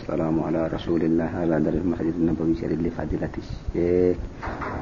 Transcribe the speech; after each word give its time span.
والسلام 0.00 0.40
على 0.40 0.66
رسول 0.66 1.02
الله. 1.02 1.24
هذا 1.24 1.58
در 1.58 1.74
المسجد 1.74 2.14
النبوي 2.20 2.54
شريف 2.54 2.80
لفضيلة 2.80 3.34
الشيخ 3.38 4.16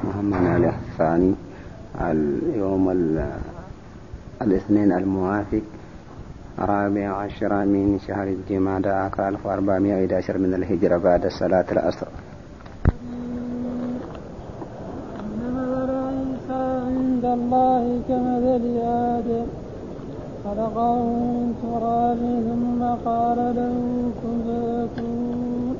محمد 0.03 0.43
علي 0.47 0.69
الثاني. 0.69 1.33
اليوم 2.01 2.85
الاثنين 4.41 4.91
الموافق. 4.91 5.61
رابع 6.59 7.07
عشر 7.11 7.65
من 7.65 7.99
شهر 8.07 8.27
الجمادى 8.27 8.89
آخر 8.89 9.27
1411 9.27 10.37
من 10.37 10.53
الهجرة 10.53 10.97
بعد 10.97 11.27
صلاة 11.27 11.65
العصر. 11.71 12.07
عند 16.49 17.25
الله 17.25 17.83
كمثل 18.07 18.65
آدم. 18.83 19.68
خلقه 20.49 20.95
من 20.95 21.53
تراب 21.63 22.21
ثم 22.47 22.81
قال 23.09 23.39
له 23.57 23.75
كن 24.21 24.37
فيكون 24.45 25.75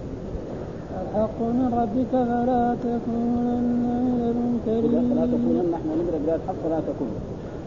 الحق 1.02 1.40
من 1.42 1.68
ربك 1.80 2.12
فلا 2.12 2.66
تكونن 2.84 3.76
من 4.06 4.22
المنكرين 4.32 5.04
فلا 5.10 5.26
تكونن 5.34 5.68
نحن 5.76 5.88
نقرا 6.00 6.36
الحق 6.36 6.58
فلا 6.64 6.80
تكون. 6.90 7.14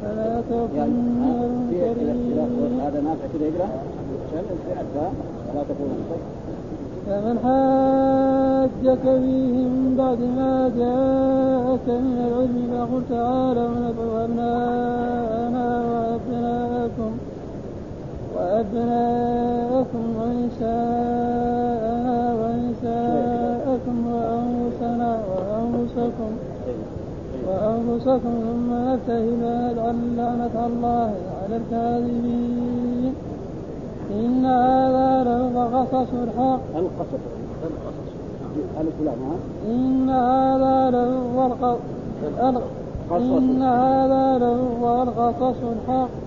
فلا 0.03 0.41
تكن 0.51 0.77
يعني 0.77 0.93
من 0.93 1.27
المنكرين 1.45 2.81
هذا 2.81 3.01
نافع 3.01 3.27
كذا 3.33 3.47
يقرا 3.47 3.69
فلا 5.47 5.63
تكونن. 5.71 6.01
فمن 7.07 7.37
حاجك 7.45 9.03
فيه 9.03 9.55
من 9.75 9.95
بعد 9.99 10.21
ما 10.39 10.55
جاءك 10.81 11.87
من 12.05 12.17
العلم 12.29 12.71
فقل 12.73 13.03
تعالوا 13.11 13.71
ندعو 13.85 14.25
أبناءنا 14.25 15.67
وأبناءكم 18.53 20.05
ونساءنا 20.21 22.19
ونساءكم 22.41 23.97
وأنفسنا 24.15 25.11
وأنفسكم 25.31 26.31
وأنفسكم 27.49 28.33
ثم 28.47 28.69
نبتهل 28.73 29.43
ونجعل 29.43 29.99
لعنة 30.17 30.57
الله 30.67 31.11
على 31.43 31.57
الكاذبين. 31.57 33.15
إن 34.11 34.45
هذا 34.47 35.25
لهو 35.25 35.57
قصص 35.77 36.11
الحق. 36.23 36.61
القصص 36.77 37.23
القصص. 37.65 38.11
لام 39.05 39.23
إن 39.67 40.11
هذا 40.11 40.91
لهو 40.91 41.47
الق- 41.47 41.81
ال- 42.41 42.63
إن 43.13 43.63
هذا 43.63 44.39
لهو 44.39 45.03
القصص 45.03 45.61
الحق. 45.63 46.22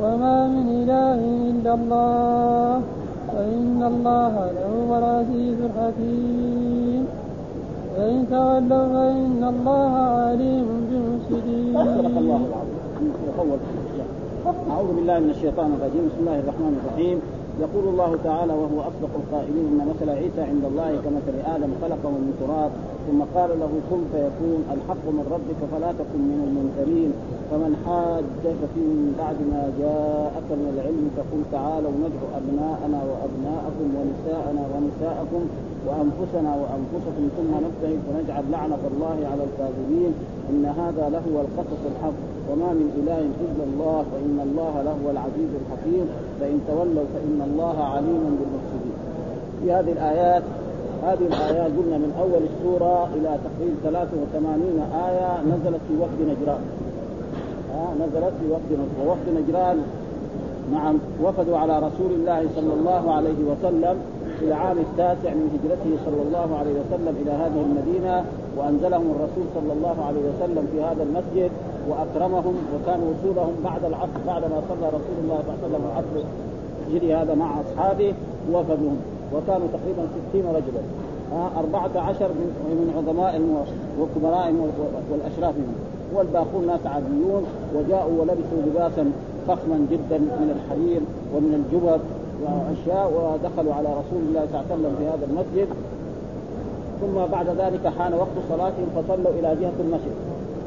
وما 0.00 0.48
من 0.48 0.66
إله 0.82 1.20
إلا 1.50 1.72
الله 1.74 2.72
وإن 3.36 3.80
الله 3.92 4.34
لهو 4.58 4.90
العزيز 4.98 5.58
الحكيم. 5.70 7.02
فإن 7.96 8.18
تولوا 8.30 8.86
فإن 8.96 9.42
الله 9.54 9.92
عليم 10.24 10.66
بالمفسدين 10.88 11.76
الله 11.76 12.00
العظيم. 12.00 12.42
أعوذ 14.70 14.90
بالله 14.96 15.16
من 15.18 15.30
الشيطان 15.36 15.68
الرجيم. 15.76 16.02
بسم 16.08 16.20
الله 16.20 16.38
الرحمن 16.44 16.72
الرحيم. 16.80 17.18
يقول 17.64 17.84
الله 17.92 18.10
تعالى 18.24 18.52
وهو 18.52 18.78
أصدق 18.90 19.12
القائلين 19.20 19.64
إن 19.72 19.80
مثل 19.90 20.08
عيسى 20.10 20.42
عند 20.52 20.64
الله 20.70 20.90
كمثل 21.04 21.34
آدم 21.54 21.70
خلقه 21.82 22.10
من 22.10 22.32
تراب 22.40 22.70
ثم 23.06 23.20
قال 23.36 23.50
له 23.62 23.72
كن 23.90 24.02
فيكون 24.12 24.60
الحق 24.74 25.04
من 25.18 25.24
ربك 25.34 25.60
فلا 25.72 25.90
تكن 26.00 26.20
من 26.32 26.40
المنكرين. 26.48 27.10
فمن 27.50 27.72
حاجك 27.84 28.60
فيه 28.72 28.90
من 29.02 29.10
بعد 29.22 29.38
ما 29.52 29.62
جاءك 29.82 30.48
من 30.60 30.68
العلم 30.74 31.04
فقل 31.16 31.40
تعالوا 31.56 31.94
ندعو 32.04 32.28
أبناءنا 32.40 33.00
وأبناءكم 33.10 33.86
ونساءنا 33.96 34.62
ونساءكم 34.72 35.42
وأنفسنا 35.86 36.50
وأنفسكم 36.60 37.24
ثم 37.36 37.52
نبتهل 37.64 37.98
فنجعل 38.06 38.44
لعنة 38.54 38.82
الله 38.92 39.18
على 39.30 39.42
الكاذبين. 39.48 40.12
إن 40.50 40.64
هذا 40.80 41.04
لهو 41.14 41.36
القصص 41.44 41.82
الحق. 41.92 42.18
وما 42.50 42.70
من 42.80 42.88
إله 43.00 43.20
إلا 43.46 43.64
الله 43.68 44.04
وإن 44.12 44.36
الله 44.48 44.74
لهو 44.88 45.06
العزيز 45.14 45.50
الحكيم. 45.62 46.06
فإن 46.40 46.56
تولوا 46.68 47.06
فإن 47.14 47.38
الله 47.48 47.76
عليم 47.94 48.22
بالمفسدين. 48.38 48.96
في 49.60 49.72
هذه 49.72 49.92
الآيات 49.92 50.42
هذه 51.04 51.26
الآيات 51.26 51.70
قلنا 51.78 51.98
من 51.98 52.12
أول 52.20 52.42
السورة 52.50 53.08
إلى 53.14 53.38
تقريبا 53.46 53.76
83 53.82 54.82
آية 55.08 55.42
نزلت 55.42 55.80
في 55.88 55.94
وفد 56.02 56.20
نجران. 56.30 56.62
آه 57.74 57.94
نزلت 57.94 58.34
في 58.40 58.46
وفد 58.52 58.70
نجران. 58.72 59.06
ووفد 59.06 59.28
نجران 59.38 59.78
نعم 60.72 60.98
وفدوا 61.22 61.58
على 61.58 61.78
رسول 61.78 62.12
الله 62.12 62.46
صلى 62.56 62.72
الله 62.72 63.12
عليه 63.12 63.40
وسلم 63.50 63.96
في 64.38 64.44
العام 64.44 64.78
التاسع 64.78 65.30
من 65.34 65.46
هجرته 65.54 66.04
صلى 66.04 66.22
الله 66.22 66.58
عليه 66.58 66.70
وسلم 66.70 67.14
إلى 67.22 67.30
هذه 67.30 67.60
المدينة 67.68 68.24
وأنزلهم 68.56 69.10
الرسول 69.10 69.44
صلى 69.54 69.72
الله 69.72 70.04
عليه 70.06 70.20
وسلم 70.20 70.68
في 70.72 70.82
هذا 70.82 71.02
المسجد 71.02 71.50
وأكرمهم 71.88 72.54
وكان 72.74 73.00
وصولهم 73.00 73.54
بعد 73.64 73.84
العصر 73.84 74.20
بعد 74.26 74.42
ما 74.42 74.62
صلى 74.68 74.88
رسول 74.88 75.16
الله 75.22 75.38
صلى 75.46 75.66
الله 75.66 75.66
عليه 75.66 75.76
وسلم 75.76 75.84
العصر. 75.92 76.26
يجري 76.90 77.14
هذا 77.14 77.34
مع 77.34 77.60
أصحابه 77.60 78.14
وفدهم 78.52 78.96
وكانوا 79.34 79.68
تقريبا 79.72 80.02
ستين 80.28 80.46
رجلا. 80.46 80.82
أربعة 81.56 81.90
عشر 82.08 82.28
من 82.70 82.94
عظمائهم 82.96 83.64
وكبرائهم 84.00 84.70
والأشراف 85.10 85.54
منهم. 85.54 85.74
والباقون 86.14 86.66
ناس 86.66 86.86
عاديون 86.86 87.44
وجاءوا 87.74 88.20
ولبسوا 88.20 88.60
لباسا 88.66 89.12
فخما 89.48 89.86
جدا 89.90 90.18
من 90.18 90.48
الحرير 90.56 91.00
ومن 91.34 91.52
الجبر 91.60 91.98
وأشياء 92.42 93.06
ودخلوا 93.16 93.74
على 93.74 93.88
رسول 93.88 94.20
الله 94.28 94.46
صلى 94.46 94.60
الله 94.60 94.64
عليه 94.70 94.74
وسلم 94.74 94.92
في 94.98 95.04
هذا 95.12 95.24
المسجد. 95.30 95.68
ثم 97.00 97.32
بعد 97.32 97.48
ذلك 97.48 97.84
حان 97.98 98.14
وقت 98.14 98.36
صلاتهم 98.48 98.88
فصلوا 98.96 99.32
إلى 99.38 99.56
جهة 99.60 99.78
المشرق. 99.80 100.18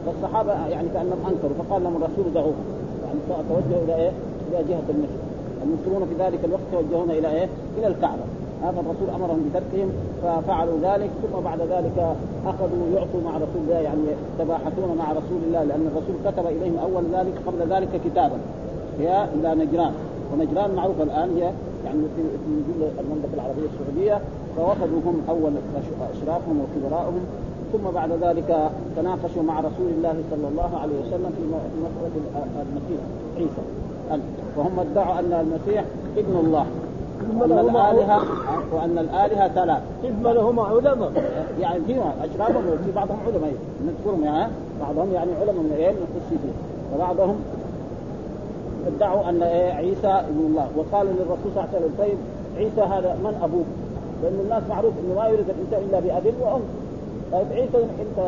فالصحابة 0.06 0.52
يعني 0.68 0.88
كأنهم 0.94 1.22
أنكروا 1.30 1.56
فقال 1.60 1.84
لهم 1.84 1.96
الرسول 1.96 2.34
دعوهم. 2.34 2.66
يعني 3.06 3.20
توجهوا 3.50 3.84
إلى 3.86 3.96
إيه؟ 3.96 4.12
إلى 4.50 4.60
جهة 4.70 4.88
المشرق. 4.90 5.24
المسلمون 5.64 6.08
في 6.10 6.24
ذلك 6.24 6.40
الوقت 6.46 6.62
توجهون 6.72 7.12
إلى 7.12 7.30
إيه؟ 7.32 7.48
إلى 7.78 7.88
الكعبة. 7.88 8.24
هذا 8.64 8.80
الرسول 8.80 9.10
أمرهم 9.16 9.50
بتركهم 9.50 9.90
ففعلوا 10.24 10.78
ذلك 10.82 11.10
ثم 11.22 11.40
بعد 11.44 11.62
ذلك 11.62 12.16
أخذوا 12.46 12.88
يعطوا 12.96 13.22
مع 13.26 13.36
رسول 13.36 13.62
الله 13.66 13.76
يعني 13.76 14.00
يتباحثون 14.40 14.98
مع 14.98 15.12
رسول 15.12 15.40
الله 15.48 15.64
لأن 15.64 15.90
الرسول 15.92 16.16
كتب 16.26 16.46
إليهم 16.48 16.78
أول 16.78 17.04
ذلك 17.14 17.34
قبل 17.48 17.74
ذلك 17.74 18.02
كتابا 18.06 18.38
هي 19.00 19.28
إلى 19.34 19.66
نجران. 19.66 19.94
ونجران 20.34 20.76
معروفة 20.76 21.04
الآن 21.04 21.30
هي 21.38 21.52
يعني 21.86 22.02
في 22.16 22.22
المملكة 23.02 23.34
العربية 23.34 23.68
السعودية 23.74 24.22
فوفدوا 24.58 25.00
هم 25.06 25.22
أول 25.30 25.52
أشرافهم 26.14 26.62
وكبراءهم 26.62 27.22
ثم 27.74 27.92
بعد 27.96 28.12
ذلك 28.12 28.70
تناقشوا 28.98 29.44
مع 29.44 29.60
رسول 29.60 29.90
الله 29.98 30.16
صلى 30.32 30.48
الله 30.48 30.80
عليه 30.82 30.96
وسلم 31.02 31.32
في 31.38 31.44
مسألة 31.84 32.12
المسيح 32.62 33.02
عيسى. 33.38 33.64
وهم 34.58 34.80
ادعوا 34.80 35.20
أن 35.20 35.34
المسيح 35.34 35.84
ابن 36.18 36.38
الله. 36.46 36.66
وأن 37.40 37.52
الالهه 37.52 38.22
وأن 38.74 38.98
الآلهة 38.98 39.48
ثلاث. 39.48 39.82
إذ 40.04 40.14
لهم 40.24 40.60
علماء. 40.60 41.12
يعني 41.60 41.80
في 41.88 42.02
اشرافهم 42.22 42.68
وفي 42.68 42.92
بعضهم 42.96 43.18
علماء. 43.28 43.54
نذكرهم 43.88 44.24
يعني 44.24 44.52
بعضهم 44.82 45.14
يعني 45.14 45.32
علماء 45.42 45.56
من 45.56 45.76
إيه؟ 45.78 45.92
من 45.92 45.98
القسيسين 46.08 46.54
وبعضهم 46.96 47.36
ادعوا 48.88 49.30
أن 49.30 49.44
إيه؟ 49.44 49.74
عيسى 49.74 50.08
ابن 50.08 50.40
الله. 50.50 50.68
وقال 50.78 51.08
للرسول 51.08 51.52
صلى 51.56 51.64
الله 51.64 51.68
عليه 51.74 51.78
وسلم 51.78 51.94
طيب 51.98 52.18
عيسى 52.58 52.82
هذا 52.82 53.18
من 53.24 53.40
ابوه؟ 53.44 53.66
لأن 54.24 54.40
الناس 54.44 54.64
معروف 54.70 54.94
إنه 55.06 55.16
ما 55.22 55.28
يولد 55.28 55.50
الانسان 55.50 55.90
إلا 55.90 56.00
بأب 56.00 56.34
وأم. 56.42 56.62
طيب 57.32 57.48
عيسى 57.52 57.78
أنت 57.78 58.20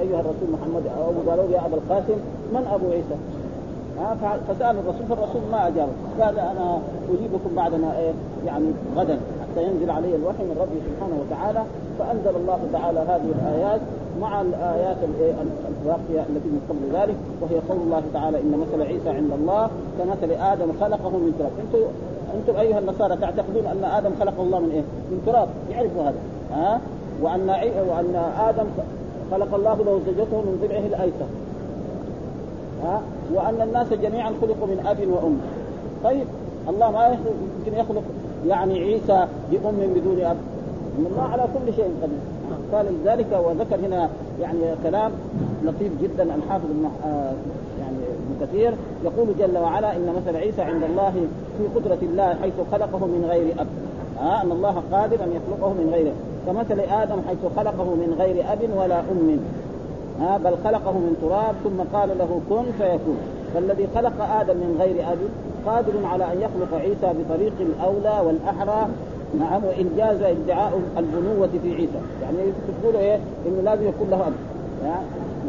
أيها 0.00 0.20
الرسول 0.20 0.48
محمد 0.52 0.82
أو 0.98 1.30
قالوا 1.30 1.50
يا 1.52 1.66
أبا 1.66 1.76
القاسم 1.76 2.18
من 2.52 2.66
أبو 2.74 2.90
عيسى؟ 2.90 3.16
فسأل 4.48 4.76
الرسول 4.78 5.06
فالرسول 5.08 5.42
ما 5.52 5.68
أجاب. 5.68 5.88
قال 6.20 6.38
أنا 6.38 6.78
أجيبكم 7.08 7.54
بعد 7.56 7.74
ما 7.74 7.98
إيه؟ 7.98 8.12
يعني 8.46 8.66
غدا 8.96 9.18
حتى 9.42 9.62
ينزل 9.66 9.90
علي 9.90 10.16
الوحي 10.16 10.42
من 10.42 10.56
ربي 10.60 10.78
سبحانه 10.86 11.16
وتعالى 11.22 11.62
فأنزل 11.98 12.36
الله 12.40 12.60
تعالى 12.72 13.00
هذه 13.00 13.32
الآيات 13.38 13.80
مع 14.20 14.40
الآيات 14.40 14.96
الإيه 15.02 15.32
الباقية 15.68 16.20
التي 16.30 16.48
من 16.48 16.60
قبل 16.68 17.00
ذلك 17.00 17.16
وهي 17.40 17.60
قول 17.68 17.78
الله 17.86 18.02
تعالى 18.12 18.40
إن 18.40 18.58
مثل 18.58 18.82
عيسى 18.82 19.08
عند 19.08 19.32
الله 19.32 19.70
كمثل 19.98 20.32
آدم 20.32 20.72
خلقه 20.80 21.10
من 21.10 21.34
تراب. 21.38 21.50
أنتم 21.64 21.78
أنتم 22.34 22.60
أيها 22.60 22.78
النصارى 22.78 23.16
تعتقدون 23.16 23.66
أن 23.66 23.84
آدم 23.84 24.10
خلقه 24.20 24.42
الله 24.42 24.58
من 24.58 24.70
إيه؟ 24.70 24.82
من 25.10 25.22
تراب. 25.26 25.48
يعرفوا 25.70 26.02
هذا. 26.02 26.18
ها؟ 26.52 26.80
وأن. 27.22 27.50
وأن 27.90 28.16
آدم 28.48 28.66
خلق 29.30 29.54
الله 29.54 29.76
له 29.76 30.00
زوجته 30.06 30.36
من 30.36 30.58
ضلعه 30.62 30.86
الأيسر. 30.86 31.26
ها؟ 32.84 33.00
وأن 33.34 33.60
الناس 33.68 33.92
جميعا 33.92 34.32
خلقوا 34.40 34.66
من 34.66 34.86
أب 34.86 35.08
وأم. 35.08 35.38
طيب 36.04 36.26
الله 36.68 36.90
ما 36.90 37.06
يمكن 37.06 37.80
يخلق 37.80 38.02
يعني 38.46 38.78
عيسى 38.78 39.26
بأم 39.50 39.76
بدون 39.96 40.20
أب. 40.20 40.36
ان 40.98 41.06
الله 41.06 41.22
على 41.22 41.42
كل 41.42 41.72
شيء 41.74 41.90
قدير. 42.02 42.18
قال 42.72 42.86
لذلك 42.94 43.26
وذكر 43.44 43.86
هنا 43.86 44.08
يعني 44.40 44.74
كلام 44.82 45.12
لطيف 45.64 45.92
جدا 46.02 46.22
الحافظ 46.22 46.64
ابن 46.64 46.90
آه 47.04 47.32
يعني 47.80 47.96
ابن 47.96 48.46
كثير. 48.46 48.72
يقول 49.04 49.28
جل 49.38 49.58
وعلا 49.58 49.96
إن 49.96 50.14
مثل 50.16 50.36
عيسى 50.36 50.62
عند 50.62 50.82
الله 50.82 51.12
في 51.58 51.78
قدرة 51.80 51.98
الله 52.02 52.34
حيث 52.42 52.54
خلقه 52.72 53.06
من 53.06 53.26
غير 53.30 53.54
أب. 53.58 53.66
ها؟ 54.20 54.42
أن 54.42 54.52
الله 54.52 54.82
قادر 54.92 55.16
أن 55.24 55.32
يخلقه 55.32 55.72
من 55.72 55.90
غيره 55.92 56.12
كمثل 56.46 56.80
آدم 56.80 57.18
حيث 57.28 57.38
خلقه 57.56 57.84
من 57.84 58.16
غير 58.18 58.52
أب 58.52 58.58
ولا 58.76 59.00
أم. 59.00 59.38
ها 60.20 60.38
بل 60.38 60.54
خلقه 60.64 60.92
من 60.92 61.16
تراب 61.22 61.54
ثم 61.64 61.96
قال 61.98 62.08
له 62.18 62.40
كن 62.50 62.64
فيكون. 62.78 63.18
فالذي 63.54 63.88
خلق 63.94 64.22
آدم 64.40 64.56
من 64.56 64.76
غير 64.80 65.12
أب 65.12 65.18
قادر 65.66 65.92
على 66.04 66.24
أن 66.24 66.40
يخلق 66.40 66.80
عيسى 66.80 67.14
بطريق 67.18 67.52
الأولى 67.60 68.26
والأحرى. 68.26 68.88
نعم 69.40 69.64
وإن 69.64 69.90
جاز 69.96 70.22
ادعاء 70.22 70.80
البنوة 70.98 71.48
في 71.62 71.74
عيسى. 71.74 72.00
يعني 72.22 72.52
تقولوا 72.82 73.00
إيه؟ 73.00 73.18
إنه 73.46 73.62
لازم 73.64 73.88
يكون 73.88 74.10
له 74.10 74.26
أب. 74.26 74.32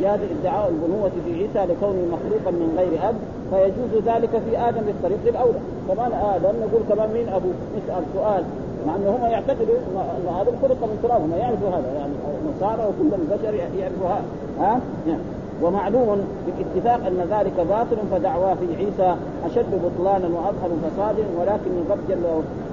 جاز 0.02 0.20
ادعاء 0.40 0.70
البنوة 0.70 1.12
في 1.26 1.34
عيسى 1.34 1.74
لكونه 1.74 2.02
مخلوقا 2.14 2.52
من 2.52 2.74
غير 2.78 3.10
أب 3.10 3.16
فيجوز 3.52 4.04
ذلك 4.06 4.30
في 4.30 4.58
آدم 4.70 4.82
بالطريق 4.82 5.20
الأولى. 5.28 5.60
كمان 5.88 6.12
آدم 6.12 6.54
نقول 6.60 6.82
كمان 6.90 7.10
مين 7.14 7.30
أبو 7.30 7.48
نسأل 7.78 8.04
سؤال. 8.14 8.44
مع 8.88 8.96
إنه 8.96 9.10
هم 9.10 9.32
يعتقدوا 9.32 9.76
ان 9.98 10.36
آدم 10.42 10.52
خلق 10.62 10.84
من 10.84 11.00
تراب 11.04 11.22
هم 11.22 11.34
يعرفوا 11.34 11.70
هذا 11.70 11.94
يعني 11.98 12.14
النصارى 12.42 12.84
وكل 12.88 13.22
البشر 13.22 13.54
يعرفوا 13.54 14.08
هذا 14.08 14.24
ها؟ 14.60 14.80
يعني 15.08 15.22
ومعلوم 15.62 16.28
بالاتفاق 16.46 17.08
أن 17.08 17.28
ذلك 17.32 17.68
باطل 17.70 17.98
فدعواه 18.12 18.54
في 18.54 18.76
عيسى 18.76 19.16
أشد 19.46 19.82
بطلانا 19.86 20.28
وأظهر 20.28 20.70
فسادا 20.84 21.24
ولكن 21.40 21.72
رب 21.92 22.00
جل 22.10 22.24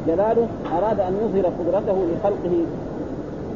جلاله. 0.07 0.47
أراد 0.79 1.01
أن 1.01 1.15
يظهر 1.23 1.53
قدرته 1.59 1.97
لخلقه 2.13 2.65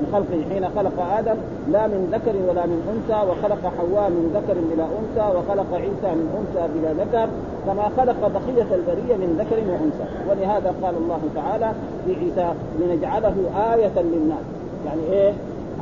من 0.00 0.06
خلقه 0.12 0.40
حين 0.50 0.64
خلق 0.76 1.16
آدم 1.18 1.36
لا 1.72 1.86
من 1.86 2.08
ذكر 2.12 2.36
ولا 2.48 2.66
من 2.66 2.80
أنثى 2.92 3.30
وخلق 3.30 3.72
حواء 3.78 4.10
من 4.10 4.24
ذكر 4.36 4.56
بلا 4.70 4.84
أنثى 5.00 5.38
وخلق 5.38 5.74
عيسى 5.74 6.10
من 6.18 6.26
أنثى 6.40 6.72
بلا 6.74 7.04
ذكر 7.04 7.28
كما 7.66 7.82
خلق 7.96 8.20
بقية 8.28 8.74
البرية 8.74 9.16
من 9.16 9.36
ذكر 9.40 9.58
وأنثى. 9.70 10.06
ولهذا 10.28 10.74
قال 10.82 10.94
الله 10.96 11.20
تعالى 11.34 11.72
في 12.06 12.14
عيسى 12.14 12.54
لنجعله 12.80 13.34
آية 13.74 14.02
للناس. 14.02 14.44
يعني 14.86 15.02
إيه؟ 15.12 15.32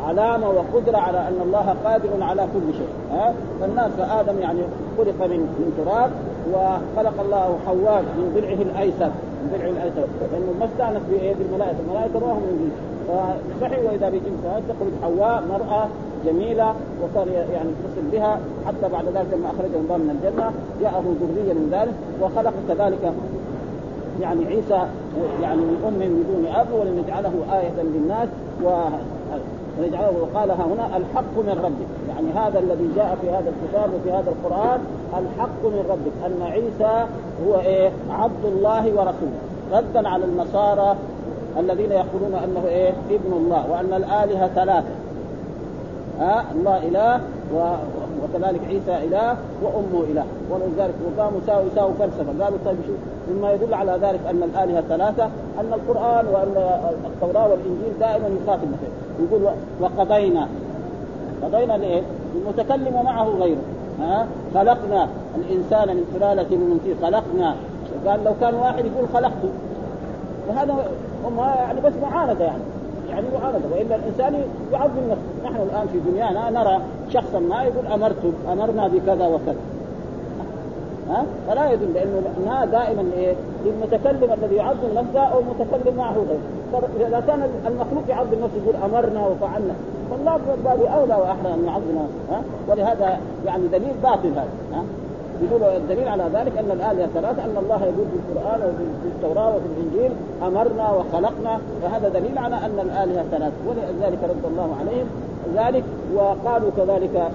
علامة 0.07 0.49
وقدرة 0.49 0.99
على 0.99 1.19
أن 1.19 1.41
الله 1.43 1.77
قادر 1.85 2.09
على 2.21 2.43
كل 2.55 2.75
شيء. 2.79 2.93
ها؟ 3.13 3.35
فالناس 3.61 3.91
فآدم 3.99 4.39
يعني 4.41 4.61
خلق 4.99 5.27
من 5.27 5.41
من 5.41 5.73
تراب 5.79 6.11
وخلق 6.53 7.21
الله 7.25 7.59
حواء 7.67 8.03
من 8.03 8.33
ضلعه 8.37 8.63
الأيسر. 8.63 9.11
من 9.43 9.51
ضلعه 9.53 9.71
الأيسر. 9.71 10.07
لأنه 10.33 10.55
ما 10.61 10.65
استأنس 10.65 11.03
بالملائكة. 11.11 11.79
الملائكة 11.87 12.19
ما 12.19 12.33
هم 12.33 12.43
من 12.43 12.73
فصحي 13.09 13.87
وإذا 13.87 14.09
بجنسها 14.09 14.61
تخرج 14.69 14.93
حواء 15.03 15.43
مرأة 15.51 15.89
جميلة 16.27 16.75
وكان 17.03 17.29
يعني 17.33 17.69
يتصل 17.71 18.09
بها. 18.13 18.39
حتى 18.67 18.89
بعد 18.93 19.05
ذلك 19.05 19.27
لما 19.33 19.51
اخرجه 19.51 19.77
الله 19.85 19.97
من 19.97 20.11
الجنة 20.11 20.53
جاءه 20.81 21.05
ذرية 21.21 21.53
من 21.53 21.69
ذلك 21.73 21.95
وخلق 22.23 22.55
كذلك 22.69 23.13
يعني 24.21 24.47
عيسى 24.47 24.87
يعني 25.43 25.61
من 25.61 25.85
أم 25.89 25.99
بدون 25.99 26.47
أب 26.55 26.67
ولنجعله 26.73 27.33
آية 27.53 27.83
للناس 27.83 28.29
و 28.65 28.69
ونجعله 29.79 30.13
وقالها 30.23 30.65
هنا 30.65 30.97
الحق 30.97 31.35
من 31.37 31.61
ربك. 31.65 31.91
يعني 32.09 32.47
هذا 32.47 32.59
الذي 32.59 32.89
جاء 32.97 33.19
في 33.23 33.31
هذا 33.31 33.53
الكتاب 33.53 33.91
وفي 33.95 34.13
هذا 34.13 34.31
القرآن 34.31 34.81
الحق 35.19 35.65
من 35.65 35.85
ربك 35.91 36.13
أن 36.27 36.53
عيسى 36.53 37.07
هو 37.47 37.61
إيه؟ 37.61 37.91
عبد 38.11 38.45
الله 38.45 38.85
ورسوله. 38.85 39.39
ردا 39.73 40.09
على 40.09 40.25
النصارى 40.25 40.97
الذين 41.59 41.93
يقولون 41.93 42.35
أنه 42.45 42.69
إيه؟ 42.69 42.93
ابن 43.11 43.33
الله 43.33 43.71
وأن 43.71 43.93
الآلهة 44.03 44.49
ثلاثة. 44.49 44.89
ها؟ 46.21 46.45
الله 46.55 46.79
إله 46.79 47.21
و... 47.55 47.75
وكذلك 48.23 48.61
عيسى 48.69 49.05
إله 49.07 49.37
وأمه 49.63 50.05
إله. 50.11 50.25
ولذلك 50.51 50.95
وقاموا 51.07 51.41
ساووا 51.47 51.65
يساووا 51.73 51.93
فلسفة. 51.99 52.45
قالوا 52.45 52.59
طيب 52.65 52.77
شو؟ 52.87 52.93
مما 53.33 53.53
يدل 53.53 53.75
على 53.75 53.93
ذلك 54.03 54.21
أن 54.31 54.43
الآلهة 54.43 54.81
ثلاثة 54.89 55.25
أن 55.61 55.73
القرآن 55.73 56.27
وأن 56.27 56.55
التوراة 57.07 57.49
والإنجيل 57.49 57.99
دائما 58.01 58.29
يخاطب 58.43 58.69
يقول 59.21 59.43
وقضينا. 59.81 60.49
قضينا 61.43 61.73
لإيه؟ 61.73 62.03
المتكلم 62.35 63.03
معه 63.05 63.29
غيره. 63.29 63.63
ها؟ 64.01 64.27
خلقنا 64.55 65.09
الإنسان 65.37 65.97
من 65.97 66.05
سلالة 66.15 66.57
من 66.57 66.97
خلقنا. 67.03 67.55
قال 68.07 68.25
لو 68.25 68.33
كان 68.41 68.55
واحد 68.55 68.85
يقول 68.85 69.09
خلقته. 69.15 69.49
وهذا 70.49 70.75
هم 71.25 71.39
يعني 71.39 71.81
بس 71.81 71.93
معاندة 72.03 72.45
يعني. 72.45 72.63
يعني 73.11 73.27
معاندة 73.41 73.69
وإلا 73.73 73.97
الإنسان 73.97 74.43
يعظم 74.73 75.11
نفسه. 75.11 75.51
نحن 75.51 75.57
الآن 75.57 75.87
في 75.93 76.11
دنيانا 76.11 76.51
نرى 76.51 76.81
شخصا 77.09 77.39
ما 77.39 77.63
يقول 77.63 77.87
أمرت 77.87 78.33
أمرنا 78.53 78.89
بكذا 78.89 79.27
وكذا. 79.27 79.57
ها؟ 81.11 81.25
فلا 81.49 81.73
يدل 81.73 81.95
لأنه 81.95 82.23
ما 82.47 82.65
دائما 82.65 83.11
إيه؟ 83.17 83.35
المتكلم 83.67 84.33
الذي 84.43 84.55
يعظم 84.55 84.89
نفسه 84.95 85.21
أو 85.21 85.39
المتكلم 85.39 85.97
معه 85.97 86.15
غيره. 86.15 87.09
اذا 87.09 87.21
كان 87.27 87.49
المخلوق 87.67 88.03
يعظم 88.09 88.45
نفسه 88.45 88.63
يقول 88.65 88.77
أمرنا 88.85 89.27
وفعلنا. 89.27 89.75
فالله 90.11 90.39
باب 90.65 90.83
أولى 90.83 91.15
وأحرى 91.15 91.55
أن 91.55 91.65
يعظم 91.67 91.99
ها؟ 92.31 92.43
ولهذا 92.69 93.19
يعني 93.47 93.69
دليل 93.69 93.95
باطل 94.03 94.29
هذا. 94.29 94.49
ها؟ 94.73 94.83
يقول 95.43 95.63
الدليل 95.63 96.09
على 96.09 96.25
ذلك 96.35 96.59
أن 96.59 96.71
الالهه 96.71 97.09
ثلاثة 97.15 97.45
أن 97.45 97.57
الله 97.63 97.77
يقول 97.83 98.07
في 98.13 98.33
القرآن 98.33 98.61
وفي 98.61 99.09
التوراة 99.17 99.49
وفي 99.49 99.67
الإنجيل 99.77 100.13
أمرنا 100.43 100.91
وخلقنا 100.93 101.59
فهذا 101.83 102.09
دليل 102.09 102.39
على 102.39 102.57
أن 102.57 102.79
الالهه 102.79 103.25
ثلاثة 103.31 103.55
ولذلك 103.69 104.19
رد 104.23 104.45
الله 104.51 104.77
عليهم 104.81 105.07
ذلك 105.57 105.85
وقالوا 106.15 106.71
كذلك 106.77 107.31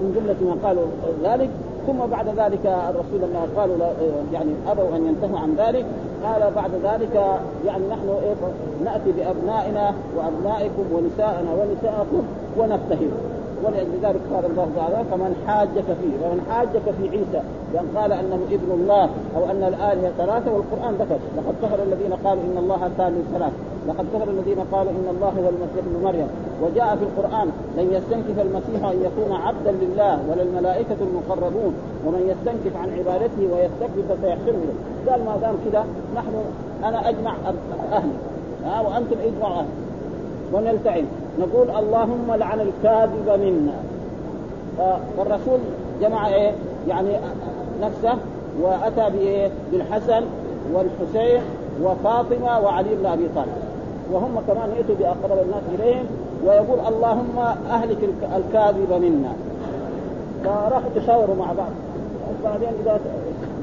من 0.00 0.14
جملة 0.16 0.54
ما 0.54 0.68
قالوا 0.68 0.84
ذلك. 1.24 1.50
ثم 1.86 1.98
بعد 2.10 2.26
ذلك 2.28 2.66
الرسول 2.66 3.20
لما 3.22 3.46
قالوا 3.56 3.76
يعني 4.32 4.50
أبوا 4.68 4.96
أن 4.96 5.06
ينتهوا 5.06 5.38
عن 5.38 5.54
ذلك. 5.58 5.86
قال 6.24 6.52
بعد 6.56 6.70
ذلك 6.84 7.14
يعني 7.66 7.82
نحن 7.90 8.08
إيه 8.08 8.34
نأتي 8.84 9.12
بأبنائنا 9.12 9.94
وأبنائكم 10.16 10.84
ونساءنا 10.92 11.50
ونساءكم 11.52 12.22
ونفتهر 12.58 13.10
ولذلك 13.64 14.20
قال 14.32 14.44
الله 14.50 14.68
تعالى 14.76 15.04
فمن 15.10 15.32
حاجك 15.46 15.88
فيه 16.00 16.14
ومن 16.22 16.40
حاجك 16.50 16.86
في 16.98 17.08
عيسى 17.08 17.42
بان 17.72 17.86
قال 17.96 18.12
أنه 18.12 18.40
ابن 18.50 18.70
الله 18.78 19.04
أو 19.36 19.50
أن 19.50 19.62
الآلهة 19.72 20.12
ثلاثة 20.18 20.52
والقرآن 20.52 20.94
ذكر. 20.94 21.18
لقد 21.36 21.54
كفر 21.62 21.82
الذين 21.82 22.12
قالوا 22.24 22.42
إن 22.42 22.58
الله 22.58 22.90
ثالث 22.98 23.24
ثلاث. 23.34 23.52
لقد 23.88 24.06
كفر 24.14 24.30
الذين 24.30 24.60
قالوا 24.72 24.92
إن 24.92 25.08
الله 25.14 25.28
هو 25.28 25.48
المسيح 25.54 25.82
ابن 25.86 26.04
مريم. 26.04 26.28
وجاء 26.62 26.96
في 26.96 27.04
القرآن 27.04 27.48
لن 27.76 27.92
يستنكف 27.92 28.40
المسيح 28.40 28.90
أن 28.90 28.98
يكون 29.08 29.32
عبدا 29.36 29.72
لله 29.72 30.18
ولا 30.28 30.42
الملائكه 30.42 30.96
المقربون 31.00 31.74
ومن 32.06 32.22
يستنكف 32.32 32.76
عن 32.76 32.88
عبادته 32.98 33.42
ويستكبر 33.52 34.02
فسيحشره 34.08 34.72
قال 35.08 35.24
ما 35.24 35.36
دام 35.36 35.54
كذا 35.64 35.84
نحن 36.16 36.34
أنا 36.84 37.08
أجمع 37.08 37.34
أهلي 37.92 38.12
ها 38.64 38.80
وأنتم 38.80 39.16
اجمعوا 39.26 39.54
أهلي 39.54 39.87
ونلتعن 40.52 41.04
نقول 41.40 41.70
اللهم 41.70 42.32
لعن 42.34 42.60
الكاذب 42.60 43.40
منا. 43.40 43.74
فالرسول 45.16 45.58
جمع 46.00 46.28
إيه؟ 46.28 46.52
يعني 46.88 47.08
نفسه 47.82 48.18
وأتى 48.62 49.10
بإيه؟ 49.10 49.50
بالحسن 49.72 50.22
والحسين 50.72 51.40
وفاطمة 51.82 52.58
وعلي 52.58 52.94
بن 52.94 53.06
أبي 53.06 53.28
طالب. 53.34 53.58
وهم 54.12 54.40
كمان 54.46 54.70
يأتوا 54.76 54.94
بأقرب 54.98 55.38
الناس 55.44 55.62
إليهم 55.74 56.06
ويقول 56.46 56.78
اللهم 56.88 57.38
أهلك 57.70 57.98
الكاذب 58.36 58.92
منا. 58.92 59.32
فراحوا 60.44 60.90
تشاوروا 60.96 61.36
مع 61.36 61.46
بعض. 61.46 61.70
بعدين 62.44 62.68
إذا 62.82 63.00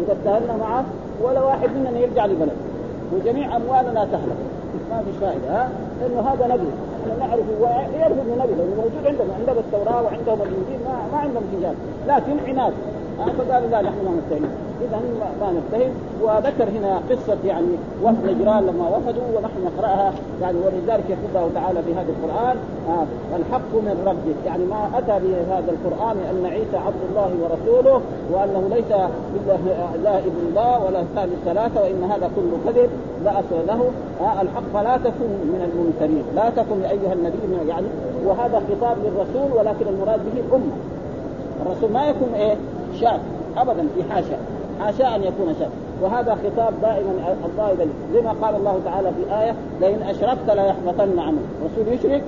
إذا 0.03 0.13
اتهمنا 0.13 0.57
معه 0.57 0.85
ولا 1.23 1.43
واحد 1.43 1.69
مننا 1.75 1.99
يرجع 1.99 2.25
لبلده 2.25 2.51
وجميع 3.13 3.55
أموالنا 3.55 4.05
تهلك. 4.05 4.37
ما 4.91 5.01
في 5.05 5.19
فائدة 5.21 5.49
ها؟ 5.49 5.69
لأنه 6.01 6.19
هذا 6.29 6.47
نبي. 6.53 6.69
إحنا 7.01 7.27
نعرف 7.27 7.45
ويعرف 7.61 8.17
إنه 8.21 8.43
نبي 8.43 8.53
لأنه 8.53 8.75
موجود 8.75 9.05
عندهم 9.05 9.27
عندهم 9.39 9.57
التوراة 9.57 10.01
وعندهم 10.03 10.41
الإنجيل 10.41 10.79
ما, 10.85 10.95
ما 11.11 11.17
عندهم 11.17 11.43
حجاب. 11.53 11.75
لكن 12.07 12.49
عناد. 12.49 12.73
فقالوا 13.37 13.69
لا 13.69 13.81
نحن 13.81 14.05
ما 14.05 14.11
نتهم 14.11 14.64
اذا 14.81 14.99
ما 15.41 15.51
نتهم 15.51 15.91
وذكر 16.21 16.69
هنا 16.69 17.01
قصة 17.09 17.37
يعني 17.45 17.67
وفد 18.03 18.25
نجران 18.25 18.65
لما 18.65 18.97
وفدوا 18.97 19.23
ونحن 19.37 19.53
نقرأها 19.65 20.13
يعني 20.41 20.57
ولذلك 20.57 21.03
يقول 21.09 21.29
الله 21.35 21.49
تعالى 21.55 21.83
في 21.83 21.93
هذا 21.93 22.09
القرآن 22.09 22.57
آه 22.89 23.05
الحق 23.35 23.71
من 23.73 24.03
ربك 24.05 24.45
يعني 24.45 24.65
ما 24.65 24.89
أتى 24.97 25.19
بهذا 25.25 25.71
القرآن 25.71 26.17
أن 26.31 26.45
عيسى 26.45 26.77
عبد 26.77 27.01
الله 27.09 27.31
ورسوله 27.41 28.01
وأنه 28.31 28.75
ليس 28.75 28.91
لا 30.03 30.17
ابن 30.17 30.41
الله 30.49 30.83
ولا 30.85 31.03
ثالث 31.15 31.45
ثلاثة 31.45 31.81
وإن 31.81 32.03
هذا 32.11 32.29
كله 32.35 32.57
كذب 32.65 32.89
لا 33.25 33.31
أصل 33.31 33.67
له. 33.67 33.91
آه 34.21 34.41
الحق 34.41 34.63
فلا 34.73 34.97
تكن 34.97 35.29
من 35.53 35.71
الممترين 35.71 36.23
لا 36.35 36.49
تكن 36.49 36.81
أيها 36.81 37.13
النبي 37.13 37.69
يعني 37.69 37.87
وهذا 38.25 38.61
خطاب 38.69 38.97
للرسول 39.03 39.57
ولكن 39.57 39.87
المراد 39.87 40.19
به 40.19 40.41
الامه 40.47 40.73
الرسول 41.65 41.91
ما 41.91 42.05
يكون 42.05 42.29
إيه؟ 42.35 42.55
شاب 42.99 43.19
ابدا 43.57 43.87
في 43.95 44.13
حاشا. 44.13 44.37
حاشا 44.79 45.15
أن 45.15 45.23
يكون 45.23 45.55
شاب 45.59 45.69
وهذا 46.01 46.35
خطاب 46.35 46.73
دائما 46.81 47.35
الله 47.45 47.71
اليه 47.71 47.85
زي 48.13 48.21
ما 48.21 48.35
قال 48.41 48.55
الله 48.55 48.79
تعالى 48.85 49.09
في 49.11 49.41
آية 49.41 49.55
لئن 49.81 50.01
أشركت 50.03 50.49
ليحبطن 50.49 51.19
عملك 51.19 51.45
الرسول 51.61 51.93
يشرك؟ 51.93 52.23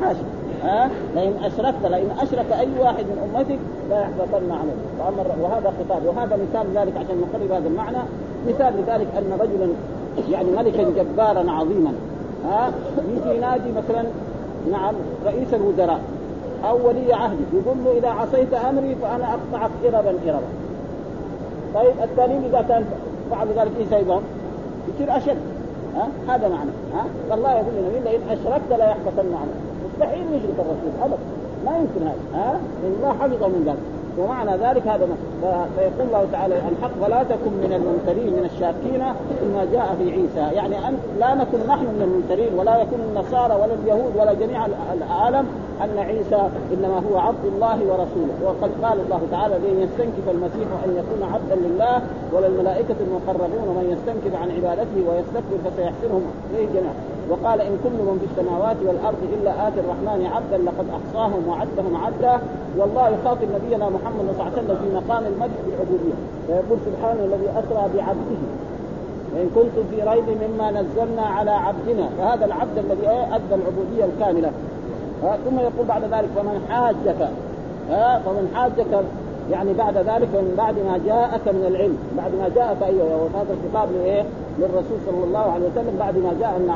حاشا. 0.00 0.24
ها؟ 0.62 0.90
لئن 1.14 1.34
أشركت 1.44 1.84
لئن 1.84 2.10
أشرك 2.20 2.52
أي 2.52 2.68
واحد 2.80 3.04
من 3.04 3.30
أمتك 3.34 3.58
لا 3.90 4.00
يحبطن 4.00 4.50
عملك 4.50 5.34
وهذا 5.42 5.72
خطاب. 5.78 6.06
وهذا 6.06 6.36
مثال 6.36 6.66
ذلك 6.74 6.96
عشان 6.96 7.16
نقرب 7.20 7.52
هذا 7.52 7.68
المعنى. 7.68 7.98
مثال 8.48 8.74
لذلك 8.76 9.06
أن 9.18 9.38
رجلا 9.40 9.68
يعني 10.30 10.50
ملكا 10.50 11.02
جبارا 11.02 11.50
عظيما. 11.50 11.92
ها؟ 12.48 12.72
يجي 13.08 13.36
ينادي 13.36 13.72
مثلا 13.72 14.04
نعم 14.72 14.94
رئيس 15.26 15.54
الوزراء 15.54 16.00
أو 16.68 16.88
ولي 16.88 17.14
عهدي 17.14 17.44
يقول 17.52 17.76
له 17.84 17.98
إذا 17.98 18.08
عصيت 18.08 18.54
أمري 18.54 18.94
فأنا 18.94 19.34
أقطعك 19.34 19.70
اربا 19.84 20.10
اربا. 20.26 20.48
طيب 21.74 21.92
الثانيين 22.02 22.44
إذا 22.44 22.64
كان 22.68 22.84
فعل 23.30 23.48
ذلك 23.48 23.72
إيش 23.78 24.02
يبغى؟ 24.02 24.20
يصير 24.94 25.16
أشد. 25.16 25.36
ها؟ 25.96 26.34
هذا 26.34 26.48
معنى. 26.48 26.70
ها؟ 26.94 27.04
فالله 27.30 27.52
يقول 27.52 27.74
لنا 27.74 28.08
لئن 28.08 28.20
أشركت 28.30 28.70
لا 28.78 28.90
يحبطن 28.90 29.34
عنك 29.34 29.54
مستحيل 29.86 30.26
يشرك 30.32 30.58
الرسول 30.58 30.92
ابدا 31.02 31.16
ما 31.66 31.76
يمكن 31.78 32.06
هذا. 32.06 32.18
ها؟ 32.34 32.60
الله 32.84 33.08
حفظه 33.08 33.48
من 33.48 33.62
ذلك. 33.66 33.78
ومعنى 34.18 34.50
ذلك 34.50 34.86
هذا 34.86 35.08
فيقول 35.76 36.06
الله 36.06 36.26
تعالى 36.32 36.54
الحق 36.54 36.90
ولا 37.00 37.22
تكن 37.22 37.52
من 37.64 37.72
الممترين 37.72 38.32
من 38.32 38.50
الشاكين 38.54 39.04
فيما 39.40 39.66
جاء 39.72 39.96
في 39.98 40.12
عيسى. 40.12 40.54
يعني 40.56 40.88
أن 40.88 40.98
لا 41.20 41.34
نكن 41.34 41.58
نحن 41.68 41.84
من 41.84 42.02
الممترين 42.02 42.58
ولا 42.58 42.82
يكون 42.82 42.98
النصارى 43.08 43.54
ولا 43.54 43.74
اليهود 43.82 44.16
ولا 44.16 44.32
جميع 44.34 44.66
العالم 44.66 45.46
أن 45.84 45.98
عيسى 45.98 46.48
إنما 46.74 47.02
هو 47.10 47.18
عبد 47.18 47.44
الله 47.44 47.78
ورسوله. 47.90 48.36
وقد 48.44 48.70
قال 48.82 49.00
الله 49.00 49.20
تعالى 49.30 49.54
لن 49.54 49.80
يستنكف 49.82 50.26
المسيح 50.30 50.68
أن 50.84 50.90
يكون 51.00 51.32
عبدا 51.32 51.56
لله 51.68 52.02
ولا 52.32 52.46
الملائكه 52.46 52.96
المقربون 53.06 53.68
ومن 53.68 53.86
يستنكف 53.94 54.42
عن 54.42 54.50
عبادته 54.50 54.98
ويستكبر 55.08 55.58
فسيحسرهم 55.64 56.22
اليه 56.50 56.66
جميعا 56.66 56.94
وقال 57.30 57.60
إن 57.60 57.78
كل 57.84 57.98
من 58.08 58.16
في 58.20 58.26
السماوات 58.30 58.76
والأرض 58.86 59.20
إلا 59.36 59.68
آتي 59.68 59.80
الرحمن 59.80 60.26
عبدا 60.34 60.58
لقد 60.58 60.86
أحصاهم 60.98 61.48
وعدهم 61.48 61.96
عدا 62.04 62.40
والله 62.78 63.08
يخاطب 63.08 63.48
نبينا 63.56 63.88
محمد 63.88 64.24
صلى 64.26 64.30
الله 64.32 64.44
عليه 64.44 64.52
وسلم 64.52 64.76
في 64.82 64.88
مقام 64.96 65.22
المجد 65.32 65.58
بالعبوديه 65.66 66.16
فيقول 66.46 66.78
سبحانه 66.88 67.24
الذي 67.24 67.48
أسرى 67.50 67.84
بعبده. 67.94 68.42
وإن 69.34 69.50
كنتم 69.54 69.84
في 69.90 70.02
ريب 70.10 70.24
مما 70.44 70.70
نزلنا 70.70 71.22
على 71.22 71.50
عبدنا. 71.50 72.08
فهذا 72.18 72.44
العبد 72.44 72.78
الذي 72.78 73.08
أدى 73.08 73.54
العبودية 73.54 74.04
الكاملة. 74.04 74.50
ثم 75.44 75.58
يقول 75.58 75.86
بعد 75.88 76.02
ذلك 76.02 76.28
فمن 76.36 76.66
حاجك 76.70 77.28
ها 77.90 78.18
فمن 78.18 78.52
حاجك 78.54 79.04
يعني 79.50 79.72
بعد 79.72 79.96
ذلك 79.96 80.28
ومن 80.34 80.54
بعد 80.58 80.74
ما 80.74 81.00
جاءك 81.06 81.48
من 81.48 81.64
العلم 81.68 81.98
بعد 82.16 82.32
ما 82.34 82.48
جاءك 82.54 82.82
أيوه 82.82 83.16
وهذا 83.16 83.56
الخطاب 83.56 83.88
لايه؟ 83.92 84.24
للرسول 84.58 84.98
صلى 85.06 85.24
الله 85.24 85.52
عليه 85.52 85.66
وسلم 85.66 85.96
بعد 85.98 86.18
ما 86.18 86.34
جاء 86.40 86.56
أن 86.56 86.70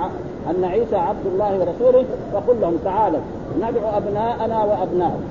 أن 0.51 0.65
عيسى 0.65 0.97
عبد 0.97 1.27
الله 1.27 1.53
ورسوله 1.61 2.05
فقل 2.33 2.61
لهم 2.61 2.77
تعالوا 2.85 3.21
ندعو 3.57 3.97
أبناءنا 3.97 4.65
وأبناءكم 4.65 5.23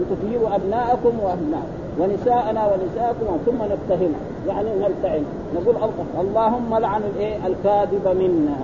لتثيروا 0.00 0.56
أبناءكم 0.56 1.12
وأبناءكم 1.22 1.80
ونساءنا 1.98 2.66
ونساءكم 2.66 3.38
ثم 3.46 3.56
نتهم 3.56 4.12
يعني 4.48 4.68
نلتعن 4.80 5.24
نقول 5.54 5.74
اللهم 6.20 6.78
لعن 6.78 7.02
الإيه؟ 7.14 7.46
الكاذب 7.46 8.08
منا. 8.20 8.56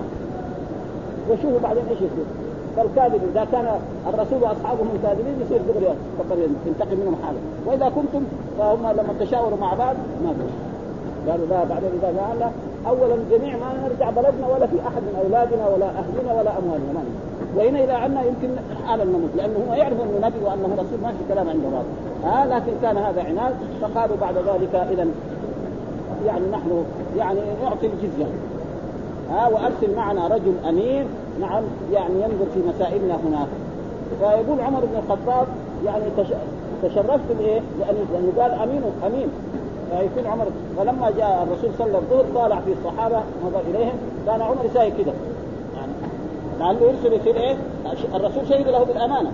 وشوفوا 1.29 1.59
بعدين 1.63 1.83
إيش 1.89 1.97
يصير. 1.97 2.25
فالكاذب 2.77 3.21
إذا 3.31 3.47
كان 3.51 3.67
الرسول 4.07 4.43
وأصحابه 4.43 4.83
كاذبين 5.03 5.41
يصير 5.41 5.61
دغري 5.67 5.95
تنتقم 6.65 6.97
منهم 6.99 7.15
حاله. 7.23 7.39
وإذا 7.65 7.89
كنتم 7.89 8.23
فهم 8.57 8.87
لما 8.91 9.13
تشاوروا 9.19 9.57
مع 9.57 9.73
بعض 9.73 9.95
ما 10.23 10.33
قالوا 11.31 11.45
لا 11.45 11.63
بعدين 11.63 11.89
إذا 11.99 12.07
قال 12.07 12.51
اولا 12.87 13.15
جميع 13.31 13.57
ما 13.57 13.73
نرجع 13.83 14.09
بلدنا 14.09 14.47
ولا 14.47 14.67
في 14.67 14.79
أحد 14.87 15.01
من 15.01 15.19
أولادنا 15.23 15.67
ولا 15.67 15.85
أهلنا 15.85 16.33
ولا 16.39 16.51
أموالنا 16.59 16.93
ما 16.93 17.03
وهنا 17.55 17.83
إذا 17.83 17.93
عنا 17.93 18.21
يمكن 18.23 18.49
حالا 18.87 19.03
نموت 19.03 19.29
لأنه 19.35 19.59
هو 19.69 19.73
يعرف 19.73 19.93
أنه 19.93 20.27
نبي 20.27 20.45
وأنه 20.45 20.73
رسول 20.73 20.99
ما 21.03 21.11
في 21.11 21.33
كلام 21.33 21.49
عنده 21.49 21.67
هذا 21.67 22.41
آه 22.41 22.45
لكن 22.45 22.71
كان 22.81 22.97
هذا 22.97 23.23
عناد 23.23 23.53
فقالوا 23.81 24.17
بعد 24.21 24.35
ذلك 24.37 24.75
اذا 24.75 25.07
يعني 26.25 26.45
نحن 26.51 26.85
يعني 27.17 27.39
نعطي 27.63 27.87
الجزية. 27.87 28.25
ها 29.31 29.45
آه 29.45 29.49
وأرسل 29.49 29.95
معنا 29.95 30.27
رجل 30.27 30.53
أمين 30.69 31.05
نعم 31.41 31.63
يعني 31.93 32.13
ينظر 32.15 32.45
في 32.53 32.59
مسائلنا 32.69 33.15
هناك. 33.15 33.47
فيقول 34.19 34.61
عمر 34.61 34.79
بن 34.79 34.99
الخطاب 35.03 35.47
يعني 35.85 36.03
تشرفت 36.83 37.31
بإيه؟ 37.39 37.61
لأنه 37.79 38.31
قال 38.37 38.51
أمين 38.51 38.81
أمين. 39.05 39.27
فيكون 39.91 40.31
عمر 40.31 40.45
فلما 40.77 41.11
جاء 41.17 41.47
الرسول 41.47 41.69
صلى 41.77 41.97
الظهر 41.97 42.25
طالع 42.35 42.59
في 42.59 42.71
الصحابة 42.71 43.21
نظر 43.45 43.61
إليهم 43.69 43.97
كان 44.25 44.41
عمر 44.41 44.65
يساوي 44.65 44.91
كده. 44.91 45.13
يعني 45.75 45.91
لعله 46.59 46.79
يرسل 46.81 47.13
يصير 47.13 47.35
إيه؟ 47.35 47.57
الرسول 48.15 48.47
شهد 48.49 48.67
له 48.67 48.83
بالأمانة. 48.83 49.31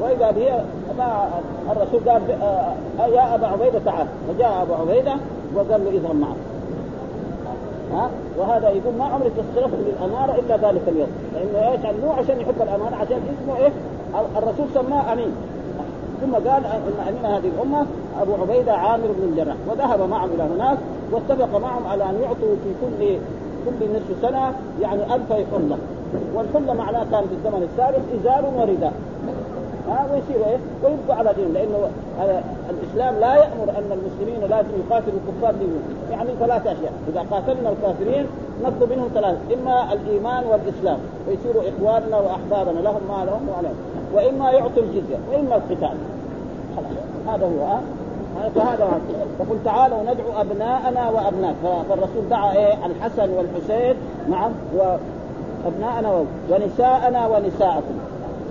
وإذا 0.00 0.30
به 0.30 0.64
الرسول 1.70 2.10
قال 2.10 2.22
آه، 3.00 3.06
يا 3.06 3.34
أبا 3.34 3.46
عبيدة 3.46 3.78
تعال. 3.84 4.06
فجاء 4.28 4.62
أبو 4.62 4.74
عبيدة 4.74 5.16
وقال 5.54 5.84
له 5.84 5.90
اذهب 5.90 6.16
معه. 6.16 6.36
ها؟ 7.94 8.10
وهذا 8.38 8.68
يقول 8.68 8.94
ما 8.98 9.04
عمري 9.04 9.30
تصرفت 9.30 9.78
للاماره 9.86 10.38
إلا 10.38 10.56
ذلك 10.56 10.82
اليوم. 10.88 11.08
لأنه 11.34 11.72
إيش؟ 11.72 11.80
مو 12.04 12.12
عشان 12.12 12.40
يحب 12.40 12.62
الأمانة 12.62 12.96
عشان 12.96 13.20
اسمه 13.42 13.56
إيه 13.56 13.72
الرسول 14.38 14.66
سماه 14.74 15.12
أمين. 15.12 15.32
ثم 16.20 16.34
قال 16.34 16.66
إن 16.66 17.08
أمين 17.08 17.24
هذه 17.24 17.50
الأمة 17.56 17.86
أبو 18.20 18.34
عبيدة 18.34 18.72
عامر 18.72 19.06
بن 19.06 19.28
الجراح. 19.28 19.56
وذهب 19.68 20.08
معهم 20.10 20.30
إلى 20.34 20.42
هناك 20.42 20.78
واتفق 21.12 21.58
معهم 21.58 21.86
على 21.86 22.04
أن 22.04 22.20
يعطوا 22.22 22.56
في 22.64 22.70
كل 22.80 23.18
كل 23.64 23.90
نصف 23.96 24.22
سنة 24.22 24.52
يعني 24.82 25.14
ألف 25.14 25.32
حلة. 25.32 25.78
والحلة 26.34 26.72
معناه 26.74 27.04
كان 27.10 27.24
في 27.28 27.34
الزمن 27.34 27.68
السابق 27.72 27.98
إزار 28.20 28.44
ورداء 28.56 28.92
ها 29.88 30.06
ويصير 30.12 30.46
إيه؟ 30.46 30.58
ويبقوا 30.84 31.14
على 31.14 31.32
دين 31.36 31.52
لأنه 31.52 31.88
الإسلام 32.70 33.14
لا 33.20 33.34
يأمر 33.34 33.70
أن 33.78 33.98
المسلمين 33.98 34.50
لازم 34.50 34.68
يقاتلوا 34.86 35.18
الكفار 35.26 35.52
دينهم. 35.52 35.82
يعني 36.10 36.30
ثلاث 36.40 36.66
أشياء. 36.66 36.92
إذا 37.08 37.24
قاتلنا 37.30 37.70
الكافرين 37.70 38.26
نطلب 38.64 38.92
منهم 38.92 39.08
ثلاث 39.14 39.36
إما 39.54 39.92
الإيمان 39.92 40.44
والإسلام. 40.46 40.98
ويصيروا 41.28 41.62
إخواننا 41.62 42.16
وأحبابنا 42.16 42.80
لهم 42.80 43.00
ما 43.08 43.24
لهم 43.24 43.48
وعليهم. 43.48 43.76
وإما 44.14 44.50
يعطوا 44.50 44.82
الجزية 44.82 45.18
وإما 45.32 45.56
القتال. 45.56 45.96
هذا 47.28 47.46
هو 47.46 47.64
ها؟ 47.64 47.80
فهذا 48.54 49.00
فقل 49.38 49.58
تعالوا 49.64 50.02
ندعو 50.02 50.40
أبناءنا 50.40 51.10
وابناء 51.10 51.54
فالرسول 51.88 52.28
دعا 52.30 52.52
إيه؟ 52.56 52.86
الحسن 52.86 53.30
والحسين 53.30 53.94
نعم 54.30 54.50
وابناءنا 54.76 56.24
ونساءنا 56.50 57.26
ونساءكم. 57.26 57.98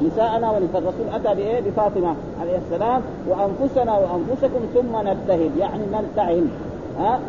نساءنا 0.01 0.51
ونساء 0.51 0.81
الرسول 0.81 1.05
أتى 1.13 1.35
بإيه؟ 1.35 1.59
بفاطمة 1.61 2.15
عليه 2.41 2.57
السلام 2.57 3.01
وأنفسنا 3.27 3.93
وأنفسكم 3.97 4.59
ثم 4.73 5.07
نبتهل 5.07 5.49
يعني 5.59 5.83
نلتعن 5.93 6.49
ها؟ 6.99 7.19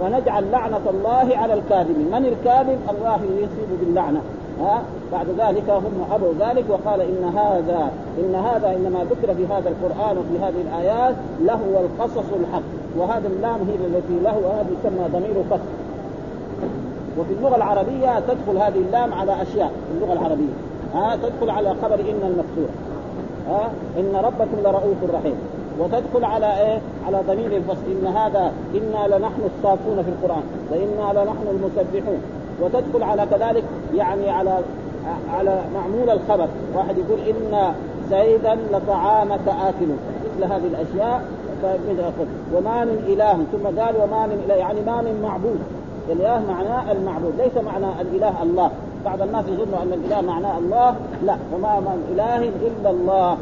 ونجعل 0.00 0.50
لعنة 0.50 0.80
الله 0.90 1.36
على 1.36 1.54
الكاذبين، 1.54 2.06
من 2.12 2.26
الكاذب؟ 2.26 2.78
الله 2.90 3.20
يصيب 3.24 3.80
باللعنة، 3.80 4.20
ها؟ 4.60 4.82
بعد 5.12 5.26
ذلك 5.38 5.70
هم 5.70 6.06
ابوا 6.12 6.32
ذلك 6.40 6.64
وقال 6.68 7.00
إن 7.00 7.32
هذا 7.36 7.90
إن 8.18 8.34
هذا 8.34 8.76
إنما 8.76 9.04
ذكر 9.10 9.34
في 9.34 9.46
هذا 9.46 9.68
القرآن 9.68 10.18
وفي 10.18 10.44
هذه 10.44 10.60
الآيات 10.68 11.14
لهو 11.40 11.80
القصص 11.80 12.32
الحق. 12.40 12.62
وهذا 12.98 13.28
اللام 13.28 13.58
هي 13.68 13.86
التي 13.86 14.18
له 14.24 14.30
هذا 14.30 14.66
يسمى 14.80 15.08
ضمير 15.12 15.44
قص 15.50 15.60
وفي 17.18 17.32
اللغة 17.32 17.56
العربية 17.56 18.20
تدخل 18.20 18.56
هذه 18.58 18.78
اللام 18.86 19.14
على 19.14 19.42
أشياء 19.42 19.68
في 19.68 20.04
اللغة 20.04 20.12
العربية. 20.12 20.52
ها 20.94 21.16
تدخل 21.16 21.50
على 21.50 21.74
خبر 21.82 21.94
إن 21.94 22.20
المكسوره 22.22 22.74
ها 23.48 23.70
إن 23.98 24.16
ربكم 24.16 24.56
لرؤوف 24.64 25.14
رحيم. 25.14 25.34
وتدخل 25.78 26.24
على 26.24 26.46
إيه؟ 26.60 26.80
على 27.06 27.20
ضمير 27.28 27.56
الفصل. 27.56 27.82
إن 27.86 28.06
هذا 28.06 28.52
إنا 28.74 29.16
لنحن 29.16 29.42
الصافون 29.56 30.02
في 30.02 30.10
القرآن. 30.10 30.42
وإنا 30.70 31.20
لنحن 31.20 31.46
المسبحون. 31.50 32.20
وتدخل 32.60 33.02
على 33.02 33.26
كذلك 33.30 33.64
يعني 33.94 34.30
على 34.30 34.58
على 35.34 35.58
معمول 35.74 36.10
الخبر. 36.10 36.48
واحد 36.76 36.98
يقول 36.98 37.18
إن 37.20 37.74
زيدا 38.10 38.58
لطعامك 38.72 39.48
آكل. 39.48 39.90
مثل 40.24 40.52
هذه 40.52 40.66
الأشياء 40.66 41.22
وما 42.54 42.84
من 42.84 43.04
إله. 43.08 43.32
ثم 43.52 43.80
قال 43.80 43.94
وما 44.02 44.26
من 44.26 44.42
إله. 44.46 44.54
يعني 44.54 44.80
ما 44.80 45.02
من 45.02 45.20
معبود. 45.22 45.58
الإله 46.10 46.42
معناه 46.48 46.92
المعبود. 46.92 47.32
ليس 47.38 47.64
معنى 47.64 47.86
الإله 48.00 48.42
الله. 48.42 48.70
بعض 49.04 49.22
الناس 49.22 49.44
يظنوا 49.48 49.82
أن 49.82 49.92
الإله 49.92 50.20
معناه 50.20 50.58
الله 50.58 50.94
لا 51.24 51.36
وما 51.54 51.80
من 51.80 51.98
إله 52.12 52.38
إلا 52.38 52.90
الله. 52.90 53.36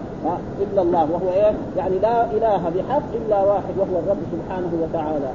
إلا 0.61 0.83
الله. 0.83 1.09
وهو 1.13 1.29
إيه؟ 1.33 1.53
يعني 1.77 1.99
لا 1.99 2.25
إله 2.25 2.63
بحق 2.77 3.03
إلا 3.15 3.43
واحد 3.45 3.75
وهو 3.79 3.99
الرب 3.99 4.23
سبحانه 4.33 4.73
وتعالى. 4.83 5.31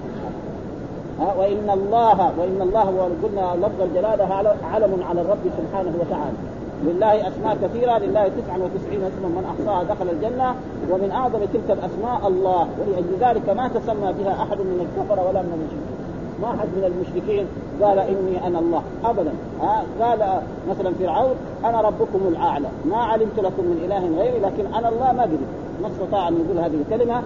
ها 1.19 1.33
وإن 1.39 1.69
الله 1.69 2.31
وإن 2.39 2.61
الله 2.61 3.09
قلنا 3.23 3.65
لفظ 3.65 3.81
الجلالة 3.81 4.55
علم 4.73 5.03
على 5.09 5.21
الرب 5.21 5.45
سبحانه 5.57 5.93
وتعالى. 5.99 6.37
لله 6.83 7.27
أسماء 7.27 7.57
كثيرة 7.63 7.97
لله 7.97 8.27
99 8.27 9.03
اسما 9.03 9.27
من 9.27 9.43
أحصاها 9.51 9.83
دخل 9.83 10.09
الجنة 10.09 10.55
ومن 10.91 11.11
أعظم 11.11 11.39
تلك 11.53 11.69
الأسماء 11.77 12.27
الله. 12.27 12.67
ولأجل 12.79 13.13
ذلك 13.19 13.49
ما 13.49 13.67
تسمى 13.67 14.13
بها 14.13 14.33
أحد 14.43 14.57
من 14.57 14.87
الكفر 14.87 15.19
ولا 15.27 15.41
من 15.41 15.53
المشركين 15.53 15.96
ما 16.41 16.47
حد 16.47 16.67
من 16.67 16.83
المشركين 16.83 17.45
قال 17.81 17.99
إني 17.99 18.47
أنا 18.47 18.59
الله. 18.59 18.81
ابدا. 19.05 19.31
ها؟ 19.61 19.83
قال 20.01 20.41
مثلا 20.69 20.93
فرعون 20.99 21.35
أنا 21.65 21.81
ربكم 21.81 22.19
الأعلى. 22.27 22.67
ما 22.85 22.97
علمت 22.97 23.39
لكم 23.39 23.63
من 23.63 23.81
إله 23.85 24.21
غيري 24.21 24.39
لكن 24.39 24.73
أنا 24.73 24.89
الله 24.89 25.11
ما 25.11 25.23
قدر 25.23 25.37
ما 25.81 25.87
استطاع 25.87 26.27
أن 26.27 26.33
يقول 26.33 26.65
هذه 26.65 26.81
الكلمة 26.87 27.21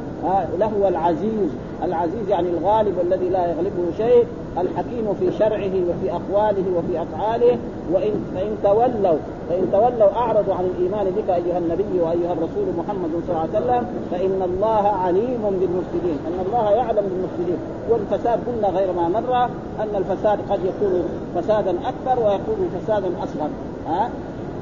له 0.59 0.87
العزيز. 0.87 1.49
العزيز 1.83 2.29
يعني 2.29 2.49
الغالب 2.49 2.95
الذي 3.01 3.29
لا 3.29 3.45
يغلبه 3.47 3.97
شيء 3.97 4.25
الحكيم 4.57 5.13
في 5.19 5.31
شرعه 5.31 5.73
وفي 5.89 6.11
أقواله 6.11 6.65
وفي 6.77 7.01
أفعاله. 7.01 7.57
وان 7.93 8.25
فإن 8.35 8.57
تولوا 8.63 9.17
فإن 9.49 9.67
تولوا 9.71 10.11
أعرضوا 10.15 10.53
عن 10.53 10.65
الإيمان 10.65 11.05
بك 11.05 11.29
أيها 11.29 11.57
النبي 11.57 11.99
وأيها 11.99 12.33
الرسول 12.33 12.65
محمد 12.77 13.09
صلى 13.27 13.29
الله 13.29 13.39
عليه 13.39 13.65
وسلم 13.65 13.87
فإن 14.11 14.41
الله 14.41 14.87
عليم 14.87 15.41
بالمفسدين. 15.43 16.17
إن 16.27 16.45
الله 16.45 16.71
يعلم 16.71 17.03
بالمفسدين. 17.09 17.57
والفساد 17.89 18.39
قلنا 18.47 18.67
غير 18.67 18.93
ما 18.93 19.07
مر 19.07 19.45
أن 19.83 19.95
الفساد 19.95 20.39
قد 20.49 20.59
يكون 20.65 21.03
فسادا 21.35 21.71
أكبر 21.71 22.23
ويكون 22.23 22.69
فسادا 22.79 23.07
أصغر. 23.23 23.49
ها 23.87 24.09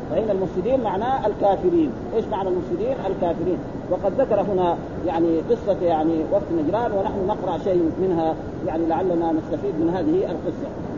فإن 0.09 0.29
المفسدين 0.29 0.83
معناه 0.83 1.27
الكافرين، 1.27 1.91
إيش 2.15 2.25
معنى 2.25 2.49
المفسدين؟ 2.49 2.95
الكافرين، 3.07 3.57
وقد 3.91 4.21
ذكر 4.21 4.41
هنا 4.41 4.77
يعني 5.07 5.39
قصة 5.49 5.77
يعني 5.81 6.13
وقت 6.31 6.43
نجران 6.51 6.91
ونحن 6.91 7.27
نقرأ 7.27 7.57
شيء 7.57 7.91
منها 8.01 8.35
يعني 8.67 8.85
لعلنا 8.85 9.31
نستفيد 9.31 9.73
من 9.79 9.89
هذه 9.89 10.31
القصة. 10.31 10.88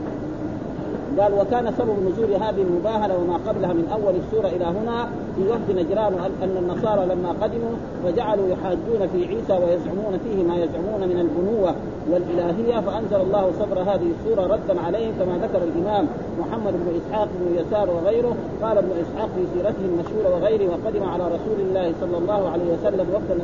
قال 1.19 1.33
وكان 1.33 1.73
سبب 1.77 1.95
نزول 2.09 2.33
هذه 2.33 2.61
المباهلة 2.61 3.17
وما 3.17 3.37
قبلها 3.47 3.73
من 3.73 3.87
أول 3.93 4.15
السورة 4.15 4.47
إلى 4.47 4.65
هنا 4.65 5.09
في 5.35 5.41
وفد 5.49 5.79
نجران 5.79 6.13
ان 6.43 6.57
النصارى 6.57 7.05
لما 7.05 7.29
قدموا 7.41 7.75
فجعلوا 8.03 8.47
يحاجون 8.47 9.07
في 9.13 9.25
عيسى 9.25 9.53
ويزعمون 9.53 10.19
فيه 10.23 10.43
ما 10.43 10.55
يزعمون 10.55 11.01
من 11.09 11.19
البنوة 11.19 11.75
والإلهية 12.11 12.79
فأنزل 12.79 13.21
الله 13.21 13.51
صبر 13.59 13.79
هذه 13.79 14.11
السورة 14.19 14.47
ردا 14.47 14.81
عليهم 14.81 15.11
كما 15.19 15.37
ذكر 15.47 15.63
الإمام 15.63 16.07
محمد 16.39 16.73
بن 16.73 16.99
إسحاق 16.99 17.27
بن 17.39 17.55
يسار 17.55 17.89
وغيره. 17.89 18.35
قال 18.63 18.77
ابن 18.77 18.89
إسحاق 19.01 19.29
في 19.35 19.43
سيرته 19.53 19.85
المشهورة 19.85 20.35
وغيره 20.35 20.69
وقدم 20.71 21.03
على 21.03 21.23
رسول 21.23 21.59
الله 21.59 21.93
صلى 22.01 22.17
الله 22.17 22.49
عليه 22.49 22.73
وسلم 22.73 23.05
وفد 23.15 23.41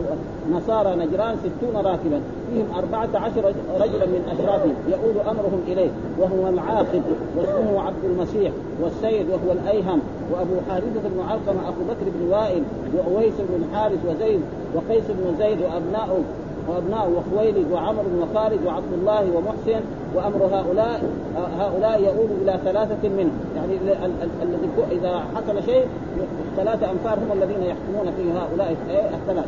نصارى 0.52 0.96
نجران 0.96 1.36
ستون 1.38 1.76
راكبا 1.76 2.22
فيهم 2.50 2.68
أربعة 2.78 3.10
عشر 3.16 3.54
رجلا 3.80 4.06
من 4.06 4.22
أشرافهم 4.34 4.74
يؤول 4.88 5.28
أمرهم 5.28 5.62
إليه 5.68 5.90
وهو 6.20 6.50
العاقب 6.50 7.04
واسمه 7.58 7.82
عبد 7.82 8.04
المسيح 8.04 8.52
والسيد 8.82 9.30
وهو 9.30 9.52
الأيهم 9.52 10.00
وأبو 10.32 10.54
حارثة 10.70 11.10
بن 11.10 11.22
علقمة 11.30 11.62
أخو 11.70 11.84
بكر 11.90 12.12
بن 12.20 12.32
وائل 12.32 12.64
وأويس 12.94 13.34
بن 13.40 13.64
الحارث 13.64 14.00
وزيد 14.06 14.42
وقيس 14.76 15.04
بن 15.10 15.38
زيد 15.38 15.62
وأبناؤه 15.62 16.22
وابناء 16.70 17.12
وخويلد 17.12 17.72
وعمر 17.72 18.04
وخالد 18.22 18.66
وعبد 18.66 18.94
الله 18.94 19.22
ومحسن 19.36 19.82
وأمر 20.16 20.46
هؤلاء 20.46 21.02
هؤلاء 21.60 22.02
يؤول 22.02 22.30
إلى 22.42 22.60
ثلاثة 22.64 23.10
منهم. 23.10 23.40
يعني 23.56 23.74
الذي 24.44 24.70
إذا 24.92 25.24
حصل 25.36 25.64
شيء 25.64 25.86
ثلاثة 26.58 26.92
أنفار 26.92 27.20
هم 27.20 27.42
الذين 27.42 27.64
يحكمون 27.64 28.14
في 28.18 28.32
هؤلاء 28.32 28.76
الثلاثه 29.14 29.48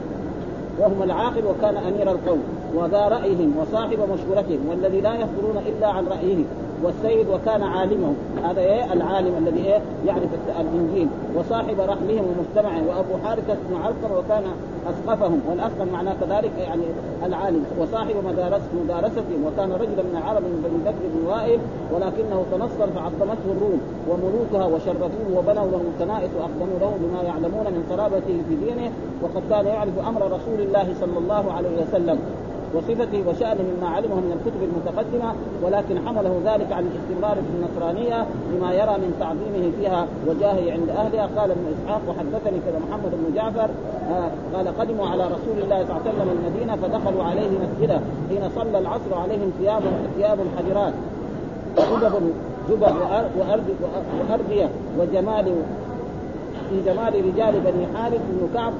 وهم 0.80 1.04
العاقل 1.04 1.46
وكان 1.46 1.78
أمير 1.78 2.12
القوم 2.12 2.44
وذا 2.76 3.08
رأيهم 3.08 3.54
وصاحب 3.58 4.00
مشورتهم 4.14 4.60
والذي 4.70 5.02
لا 5.02 5.14
يصدرون 5.16 5.58
إلا 5.68 5.88
عن 5.88 6.06
رأيه. 6.08 6.44
والسيد 6.84 7.28
وكان 7.30 7.64
عالمهم. 7.64 8.16
هذا 8.44 8.62
إيه؟ 8.62 8.94
العالم 8.94 9.34
الذي 9.38 9.66
إيه؟ 9.66 9.82
يعرف 10.06 10.30
الإنجيل. 10.60 11.08
وصاحب 11.36 11.80
رحمهم 11.80 12.26
ومجتمعهم. 12.30 12.88
وأبو 12.88 13.24
حارثة 13.24 13.58
بن 13.70 13.76
علقم 13.76 14.12
وكان 14.18 14.44
أسقفهم. 14.90 15.42
والأسقف 15.50 15.94
معناه 15.94 16.14
كذلك 16.22 16.52
يعني 16.58 16.84
العالم. 17.26 17.64
وصاحب 17.80 18.16
مدارس 18.26 18.62
مدارستهم 18.84 19.46
وكان 19.48 19.72
رجلا 19.72 20.04
من 20.04 20.18
العرب 20.22 20.42
من 20.42 20.62
بني 20.64 20.92
بكر 20.92 21.04
بن 21.14 21.28
وائل. 21.28 21.60
ولكنه 21.94 22.46
تنصر 22.52 22.88
فعظمته 22.96 23.48
الروم. 23.56 23.82
وملوكها 24.10 24.66
وشرفوه 24.76 25.38
وبنوا 25.38 25.68
له 25.72 25.82
الكنائس 25.94 26.30
واقدموا 26.40 26.80
له 26.82 26.98
بما 27.02 27.22
يعلمون 27.22 27.66
من 27.76 27.84
قرابته 27.92 28.42
في 28.50 28.56
دينه. 28.66 28.92
وقد 29.24 29.44
كان 29.50 29.66
يعرف 29.66 30.08
أمر 30.08 30.22
رسول 30.22 30.60
الله 30.60 30.88
صلى 31.02 31.18
الله 31.18 31.52
عليه 31.52 31.82
وسلم. 31.82 32.20
وصفته 32.74 33.24
وشأنه 33.28 33.64
مما 33.72 33.90
علمه 33.90 34.16
من 34.16 34.32
الكتب 34.38 34.62
المتقدمة 34.64 35.34
ولكن 35.64 36.08
حمله 36.08 36.42
ذلك 36.46 36.72
عن 36.72 36.84
الاستمرار 36.92 37.36
في 37.36 37.52
النصرانية 37.58 38.26
لما 38.54 38.74
يرى 38.74 38.96
من 39.04 39.16
تعظيمه 39.20 39.72
فيها 39.80 40.08
وجاهه 40.28 40.72
عند 40.72 40.90
أهلها. 40.90 41.30
قال 41.38 41.52
ابن 41.52 41.66
إسحاق 41.76 42.02
وحدثني 42.10 42.60
كذا 42.66 42.80
محمد 42.90 43.12
بن 43.12 43.36
جعفر 43.36 43.70
آه 44.12 44.30
قال 44.56 44.68
قدموا 44.80 45.08
على 45.08 45.24
رسول 45.26 45.58
الله 45.64 45.86
صلى 45.86 45.98
الله 45.98 46.02
عليه 46.06 46.12
وسلم 46.12 46.30
المدينة 46.38 46.76
فدخلوا 46.76 47.24
عليه 47.24 47.50
مسجدا 47.50 48.02
حين 48.30 48.50
صلى 48.56 48.80
العصر 48.80 49.14
عليهم 49.14 49.52
ثياب 49.60 49.82
ثياب 50.18 50.40
حجرات 50.58 50.94
جبب 51.78 52.32
جبب 52.70 52.96
وأردية 54.30 54.70
وجمال 55.00 55.46
في 56.70 56.82
جمال 56.86 57.14
رجال 57.14 57.54
بني 57.60 57.98
حارث 57.98 58.22
بن 58.30 58.50
كعب 58.54 58.74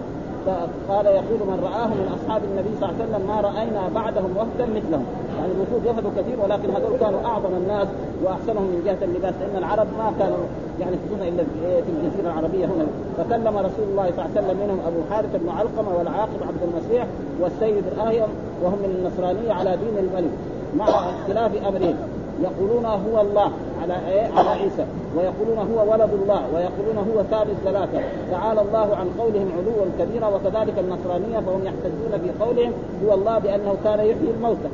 فقال 0.50 1.06
يقول 1.06 1.40
من 1.52 1.60
رآه 1.64 1.88
من 1.88 2.08
أصحاب 2.18 2.42
النبي 2.50 2.70
صلى 2.80 2.90
الله 2.90 2.96
عليه 3.00 3.04
وسلم 3.06 3.28
ما 3.28 3.42
رأينا 3.42 3.82
بعدهم 3.96 4.32
وفدا 4.40 4.66
مثلهم. 4.78 5.06
يعني 5.38 5.52
الوفود 5.56 5.82
وفدوا 5.88 6.12
كثير 6.18 6.38
ولكن 6.44 6.70
هذول 6.76 7.00
كانوا 7.00 7.20
أعظم 7.26 7.54
الناس 7.62 7.88
وأحسنهم 8.24 8.64
من 8.64 8.82
جهة 8.86 9.02
اللباس 9.08 9.34
لأن 9.42 9.58
العرب 9.64 9.88
ما 9.98 10.14
كانوا 10.20 10.44
يعني 10.80 10.96
يكونون 11.06 11.28
إلا 11.28 11.44
في 11.86 11.90
الجزيرة 11.94 12.28
العربية 12.32 12.66
هنا. 12.66 12.86
فكلم 13.18 13.58
رسول 13.58 13.86
الله 13.92 14.08
صلى 14.16 14.26
الله 14.26 14.30
عليه 14.36 14.40
وسلم 14.40 14.58
منهم 14.64 14.80
أبو 14.90 15.00
حارث 15.12 15.32
بن 15.36 15.50
علقمة 15.50 15.92
والعاقب 15.98 16.40
عبد 16.50 16.62
المسيح 16.68 17.06
والسيد 17.42 17.84
الآهيم 17.94 18.30
وهم 18.64 18.80
من 18.84 18.92
النصرانية 18.98 19.52
على 19.54 19.72
دين 19.84 19.96
الملك 20.06 20.34
مع 20.78 20.88
اختلاف 21.10 21.52
أمرهم 21.68 21.96
يقولون 22.42 22.86
هو 22.86 23.22
الله 23.22 23.52
على 23.82 23.96
إيه؟ 24.08 24.28
على 24.38 24.50
عيسى 24.50 24.86
ويقولون 25.16 25.58
هو 25.58 25.92
ولد 25.92 26.14
الله 26.14 26.42
ويقولون 26.54 26.98
هو 26.98 27.24
ثالث 27.24 27.64
ثلاثة 27.66 28.02
تعالى 28.32 28.62
الله 28.62 28.96
عن 28.96 29.10
قولهم 29.20 29.50
علوا 29.58 29.86
كبيرا 30.00 30.28
وكذلك 30.28 30.80
النصرانية 30.80 31.40
فهم 31.40 31.66
يحتجون 31.66 32.22
في 32.24 32.46
قولهم 32.46 32.74
هو 33.06 33.14
الله 33.14 33.40
بأنه 33.40 33.76
كان 33.84 34.00
يحيي 34.00 34.32
الموتى 34.38 34.70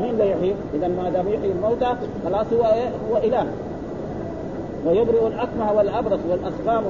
مين 0.00 0.10
اللي 0.10 0.30
يحيي؟ 0.30 0.54
إذا 0.74 0.88
ما 0.88 1.10
دام 1.10 1.28
يحيي 1.28 1.52
الموتى 1.52 1.96
خلاص 2.24 2.46
هو 2.52 2.64
إيه؟ 2.64 2.88
هو 3.10 3.16
إله 3.16 3.46
ويبرئ 4.86 5.26
الأكمه 5.26 5.72
والأبرص 5.72 6.18
والاسقام 6.30 6.84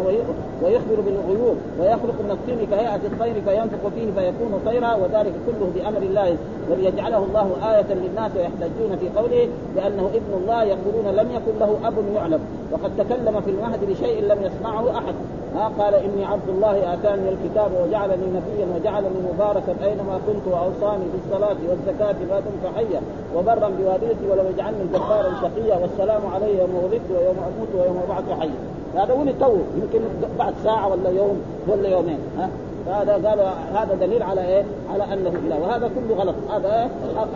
ويخبر 0.62 1.00
بالغيوب 1.06 1.56
ويخلق 1.80 2.16
من 2.24 2.30
الطين 2.30 2.66
كهيئة 2.70 2.96
الطير 2.96 3.34
فينفق 3.34 3.88
فيه 3.94 4.12
فيكون 4.16 4.60
طيرا 4.66 4.94
وذلك 4.94 5.32
كله 5.46 5.70
بأمر 5.74 6.02
الله 6.02 6.36
وليجعله 6.70 7.18
الله 7.18 7.56
آية 7.62 7.94
للناس 7.94 8.32
ويحتجون 8.36 8.96
في 9.00 9.08
قوله 9.18 9.48
بأنه 9.74 10.10
ابن 10.14 10.42
الله 10.42 10.62
يقولون 10.62 11.06
لم 11.16 11.30
يكن 11.30 11.58
له 11.60 11.76
أب 11.84 11.94
يعلم. 12.14 12.40
وقد 12.72 12.90
تكلم 12.98 13.40
في 13.40 13.50
المهد 13.50 13.84
بشيء 13.90 14.22
لم 14.22 14.38
يسمعه 14.42 14.98
أحد. 14.98 15.14
ها 15.54 15.70
قال 15.78 15.94
إني 15.94 16.24
عبد 16.24 16.48
الله 16.48 16.94
آتاني 16.94 17.28
الكتاب 17.28 17.70
وجعلني 17.82 18.26
نبيا 18.26 18.66
وجعلني 18.76 19.18
مباركا 19.34 19.74
أينما 19.84 20.20
كنت 20.26 20.54
وأوصاني 20.54 21.04
بالصلاة 21.12 21.56
والزكاة 21.68 22.16
ما 22.30 22.40
دمت 22.40 22.74
حيا 22.76 23.00
وبرا 23.36 23.68
بوالدتي 23.78 24.26
ولو 24.30 24.42
يجعلني 24.54 24.84
جبارا 24.94 25.30
شقيا 25.42 25.76
والسلام 25.76 26.20
علي 26.34 26.58
يوم 26.58 26.74
ولدت 26.84 27.10
ويوم 27.10 27.36
أموت 27.38 27.68
ويوم 27.74 28.02
أبعث 28.08 28.40
حيا. 28.40 28.58
هذا 28.94 29.14
ولد 29.14 29.34
تو 29.40 29.56
يمكن 29.76 30.00
بعد 30.38 30.54
ساعة 30.64 30.88
ولا 30.88 31.10
يوم 31.10 31.40
ولا 31.68 31.88
يومين. 31.88 32.18
ها 32.38 32.48
فهذا 32.86 33.12
قالوا 33.12 33.48
هذا 33.74 33.94
دليل 34.00 34.22
على 34.22 34.46
إيه؟ 34.46 34.64
على 34.92 35.04
أنه 35.04 35.32
اله 35.46 35.60
وهذا 35.60 35.90
كله 35.94 36.16
غلط. 36.16 36.34
هذا 36.50 36.90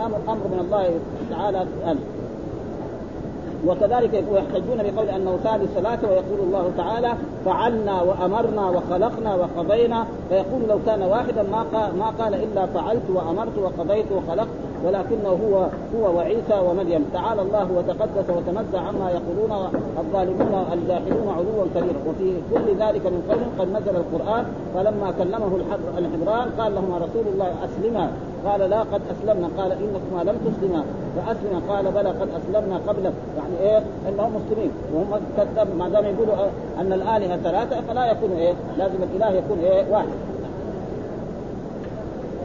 أمر 0.05 0.17
أمر 0.27 0.47
من 0.51 0.59
الله 0.65 0.91
تعالى. 1.31 1.61
أن 1.61 1.97
وكذلك 3.65 4.13
يحتجون 4.13 4.77
بقول 4.77 5.09
أنه 5.09 5.37
ثالث 5.43 5.73
ثلاثة 5.73 6.07
ويقول 6.07 6.39
الله 6.39 6.71
تعالى 6.77 7.13
فعلنا 7.45 8.01
وأمرنا 8.01 8.69
وخلقنا 8.69 9.35
وقضينا. 9.35 10.05
فيقول 10.29 10.61
لو 10.69 10.79
كان 10.85 11.01
واحدا 11.01 11.43
ما 11.43 11.65
قال 11.73 11.97
ما 11.97 12.09
قال 12.19 12.33
إلا 12.33 12.65
فعلت 12.65 13.09
وأمرت 13.09 13.57
وقضيت 13.57 14.05
وخلقت. 14.11 14.47
ولكنه 14.85 15.29
هو 15.29 15.55
هو 15.95 16.17
وعيسى 16.17 16.57
ومريم. 16.67 17.05
تعالى 17.13 17.41
الله 17.41 17.67
وتقدس 17.77 18.27
وتنزه 18.29 18.79
عما 18.87 19.11
يقولون 19.11 19.51
الظالمون 19.97 20.65
الجاحدون 20.73 21.27
علوا 21.37 21.65
كبيرا. 21.75 21.99
وفي 22.07 22.29
كل 22.53 22.67
ذلك 22.83 23.05
من 23.05 23.21
قول 23.29 23.43
قد 23.59 23.67
نزل 23.77 23.95
القرآن 23.95 24.45
فلما 24.73 25.13
كلمه 25.19 25.51
الحبران 25.97 26.47
قال 26.59 26.75
لهما 26.75 26.97
رسول 26.97 27.25
الله 27.33 27.49
أسلما. 27.65 28.11
قال 28.45 28.69
لا 28.69 28.79
قد 28.79 29.01
أسلمنا. 29.13 29.47
قال 29.57 29.71
إنكما 29.71 30.31
لم 30.31 30.37
تسلما. 30.47 30.83
فاسلم 31.15 31.61
قال 31.69 31.85
بلى 31.91 32.09
قد 32.09 32.29
أسلمنا 32.39 32.77
قبلك. 32.87 33.13
يعني 33.37 33.55
إيه؟ 33.69 33.83
إنهم 34.09 34.31
مسلمين. 34.35 34.71
وهم 34.93 35.07
ما 35.79 35.89
دام 35.89 36.05
يقولوا 36.05 36.35
أن 36.79 36.93
الآلهة 36.93 37.37
ثلاثة 37.37 37.81
فلا 37.87 38.11
يكون 38.11 38.31
إيه؟ 38.31 38.53
لازم 38.77 39.03
الإله 39.03 39.29
يكون 39.31 39.59
إيه؟ 39.59 39.91
واحد. 39.91 40.07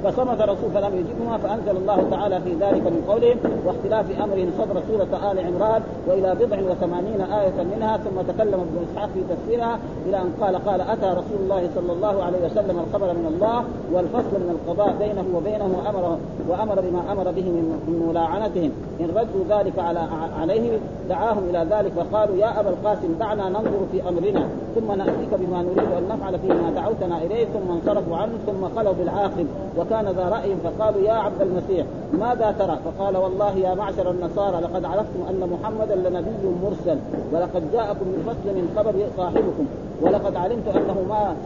فصمت 0.04 0.40
الرسول 0.40 0.70
فلم 0.74 0.94
يجبهما 0.94 1.38
فأنزل 1.38 1.76
الله 1.76 2.06
تعالى 2.10 2.40
في 2.40 2.50
ذلك 2.50 2.82
من 2.82 3.04
قولهم 3.08 3.36
واختلاف 3.66 4.20
امرهم 4.20 4.50
صدر 4.58 4.82
سورة 4.88 5.32
آل 5.32 5.38
عمران 5.38 5.82
وإلى 6.06 6.34
بضع 6.34 6.58
وثمانين 6.70 7.20
آية 7.20 7.62
منها 7.76 7.96
ثم 7.96 8.32
تكلم 8.32 8.60
ابن 8.60 8.86
إسحاق 8.90 9.08
في 9.14 9.20
تفسيرها 9.34 9.78
إلى 10.06 10.16
أن 10.16 10.32
قال 10.40 10.56
قال 10.56 10.80
أتى 10.80 11.06
رسول 11.06 11.40
الله 11.40 11.68
صلى 11.74 11.92
الله 11.92 12.22
عليه 12.22 12.38
وسلم 12.46 12.78
الخبر 12.86 13.12
من 13.12 13.26
الله 13.34 13.64
والفصل 13.92 14.36
من 14.36 14.58
القضاء 14.58 14.94
بينه 14.98 15.24
وبينه 15.34 15.64
وأمر 15.64 16.18
وأمر 16.48 16.80
بما 16.80 17.12
أمر 17.12 17.30
به 17.30 17.42
من 17.42 18.06
ملاعنتهم. 18.08 18.70
إن 19.00 19.08
ردوا 19.10 19.58
ذلك 19.58 19.78
على 19.78 20.08
عليه 20.40 20.78
دعاهم 21.08 21.44
إلى 21.50 21.66
ذلك 21.70 21.92
فقالوا 21.92 22.36
يا 22.36 22.60
أبا 22.60 22.70
القاسم 22.70 23.14
دعنا 23.20 23.48
ننظر 23.48 23.86
في 23.92 24.08
أمرنا. 24.08 24.48
ثم 24.74 24.92
نأتيك 24.92 25.34
بما 25.34 25.62
نريد 25.62 25.92
أن 25.98 26.08
نفعل 26.08 26.38
فيه 26.38 26.52
ما 26.52 26.70
دعوتنا 26.70 27.22
إليه. 27.22 27.44
ثم 27.44 27.72
انصرفوا 27.72 28.16
عنه 28.16 28.32
ثم 28.46 28.64
قالوا 28.76 28.92
بالعاقل 28.92 29.46
كان 29.92 30.08
ذا 30.08 30.28
رأي 30.28 30.56
فقالوا 30.64 31.00
يا 31.00 31.12
عبد 31.12 31.40
المسيح 31.42 31.86
ماذا 32.12 32.54
ترى؟ 32.58 32.78
فقال 32.84 33.16
والله 33.16 33.56
يا 33.56 33.74
معشر 33.74 34.10
النصارى 34.10 34.60
لقد 34.60 34.84
عرفتم 34.84 35.20
أن 35.30 35.48
محمدا 35.52 35.94
لنبي 35.94 36.44
مرسل 36.64 36.98
ولقد 37.32 37.72
جاءكم 37.72 38.06
من 38.12 38.22
فصل 38.26 38.54
من 38.56 38.72
خبر 38.76 38.94
صاحبكم 39.16 39.66
ولقد 40.02 40.36
علمت 40.36 40.68
أنه 40.68 40.96
ما 41.08 41.36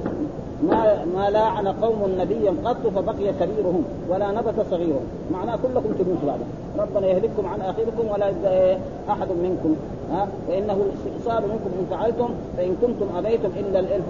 ما 0.63 1.05
ما 1.17 1.31
لاعن 1.31 1.69
قوم 1.69 2.15
نبيا 2.19 2.55
قط 2.65 2.87
فبقي 2.97 3.33
كبيرهم 3.41 3.85
ولا 4.11 4.33
نبت 4.33 4.55
صغيرهم. 4.71 5.07
معناه 5.33 5.57
كلكم 5.63 5.93
تموتوا 5.99 6.27
بعد 6.27 6.41
ربنا 6.79 7.07
يهلككم 7.07 7.47
عن 7.47 7.61
آخركم 7.61 8.05
ولا 8.13 8.29
يبقى 8.29 8.77
أحد 9.11 9.29
منكم. 9.43 9.77
ها؟ 10.13 10.29
فإنه 10.49 10.77
الاستئصال 10.87 11.43
منكم 11.43 11.71
إن 11.81 11.87
فعلتم 11.91 12.29
فإن 12.57 12.77
كنتم 12.83 13.07
أبيتم 13.17 13.51
الا 13.57 13.81
الالف 13.81 14.05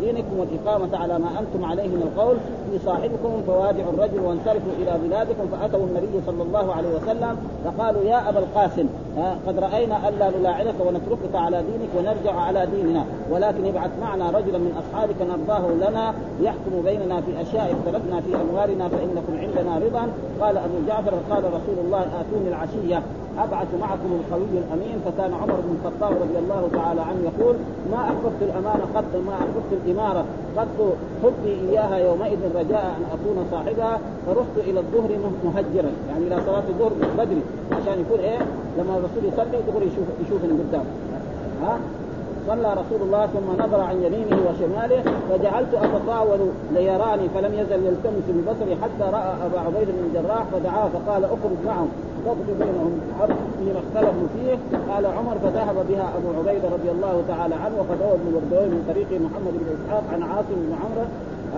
دينكم 0.00 0.38
والإقامة 0.38 0.96
على 0.96 1.18
ما 1.18 1.28
أنتم 1.40 1.64
عليه 1.64 1.88
من 1.88 2.02
القول 2.02 2.36
في 2.70 2.78
صاحبكم 2.86 3.42
فواجعوا 3.46 3.92
الرجل 3.92 4.20
وانصرفوا 4.20 4.72
إلى 4.82 4.98
بلادكم 5.04 5.48
فأتوا 5.52 5.86
النبي 5.86 6.20
صلى 6.26 6.42
الله 6.42 6.72
عليه 6.72 6.88
وسلم 6.88 7.36
فقالوا 7.64 8.02
يا 8.02 8.28
أبا 8.28 8.38
القاسم 8.38 8.86
قد 9.46 9.58
رأينا 9.58 10.08
الا 10.08 10.30
نلاعنك 10.38 10.74
ونتركك 10.86 11.34
على 11.34 11.62
دينك 11.62 11.88
ونرجع 11.98 12.40
على 12.40 12.66
ديننا 12.66 13.04
ولكن 13.30 13.66
ابعث 13.66 13.90
معنا 14.00 14.30
رجلا 14.30 14.58
من 14.58 14.82
أصحابك 14.82 15.14
نرضاه 15.22 15.68
لنا 15.88 16.14
يحكم 16.40 16.82
بيننا 16.84 17.20
في 17.20 17.42
أشياء 17.42 17.72
اختلفنا 17.72 18.20
في 18.20 18.34
أموالنا 18.34 18.88
فإنكم 18.88 19.38
عندنا 19.38 19.78
رضا. 19.86 20.08
قال 20.40 20.56
أبو 20.56 20.74
جعفر 20.88 21.14
قال 21.30 21.44
رسول 21.44 21.78
الله 21.84 22.00
آتوني 22.00 22.48
العشية. 22.48 23.02
أبعث 23.38 23.66
معكم 23.80 24.20
القوي 24.20 24.58
الأمين 24.58 24.96
فكان 25.04 25.34
عمر 25.34 25.54
بن 25.64 25.76
الخطاب 25.78 26.12
رضي 26.12 26.38
الله 26.38 26.68
تعالى 26.72 27.00
عنه 27.00 27.20
يقول 27.24 27.54
ما 27.92 27.96
احببت 28.04 28.42
الأمانة 28.42 28.84
قط 28.94 29.16
ما 29.26 29.34
احببت 29.34 29.70
الإمارة 29.84 30.24
قط 30.56 30.96
حبي 31.22 31.52
إياها 31.70 31.96
يومئذ 31.96 32.38
رجاء 32.54 32.96
أن 32.98 33.04
أكون 33.12 33.46
صاحبها 33.50 33.98
فرحت 34.26 34.56
إلى 34.68 34.80
الظهر 34.80 35.10
مهجرا. 35.44 35.90
يعني 36.08 36.26
إلى 36.26 36.40
صلاة 36.46 36.62
الظهر 36.68 36.92
بدري 37.18 37.42
عشان 37.72 38.00
يكون 38.00 38.20
إيه 38.20 38.38
لما 38.78 38.96
الرسول 38.96 39.32
يصلي 39.32 39.58
يقول 39.68 39.82
يشوف 39.82 40.06
يشوفني 40.26 40.52
قدام. 40.52 40.84
ها؟ 41.62 41.78
صلى 42.48 42.72
رسول 42.72 43.00
الله 43.02 43.26
ثم 43.26 43.64
نظر 43.64 43.80
عن 43.80 43.96
يمينه 44.02 44.38
وشماله 44.48 45.02
فجعلت 45.30 45.74
أتطاول 45.74 46.40
ليراني 46.74 47.28
فلم 47.34 47.54
يزل 47.54 47.86
يلتمس 47.86 48.26
ببصري 48.28 48.76
حتى 48.82 49.10
رأى 49.12 49.32
أبا 49.46 49.60
عبيد 49.60 49.88
بن 49.88 50.04
الجراح 50.06 50.44
فدعاه 50.52 50.88
فقال 50.88 51.24
اخرج 51.24 51.58
معهم. 51.66 51.88
تقضي 52.24 52.52
بينهم 52.58 53.00
فيما 53.58 53.80
اختلفوا 53.84 54.26
فيه. 54.34 54.56
قال 54.92 55.06
عمر 55.06 55.36
فذهب 55.44 55.76
بها 55.88 56.12
أبو 56.16 56.28
عبيدة 56.38 56.68
رضي 56.68 56.90
الله 56.90 57.22
تعالى 57.28 57.54
عنه 57.54 57.76
روى 58.00 58.12
ابن 58.12 58.34
وردوي 58.34 58.66
من 58.66 58.84
طريق 58.90 59.08
محمد 59.26 59.52
بن 59.60 59.66
إسحاق 59.76 60.04
عن 60.12 60.22
عاصم 60.22 60.56
بن 60.64 60.72
عمرو 60.82 61.06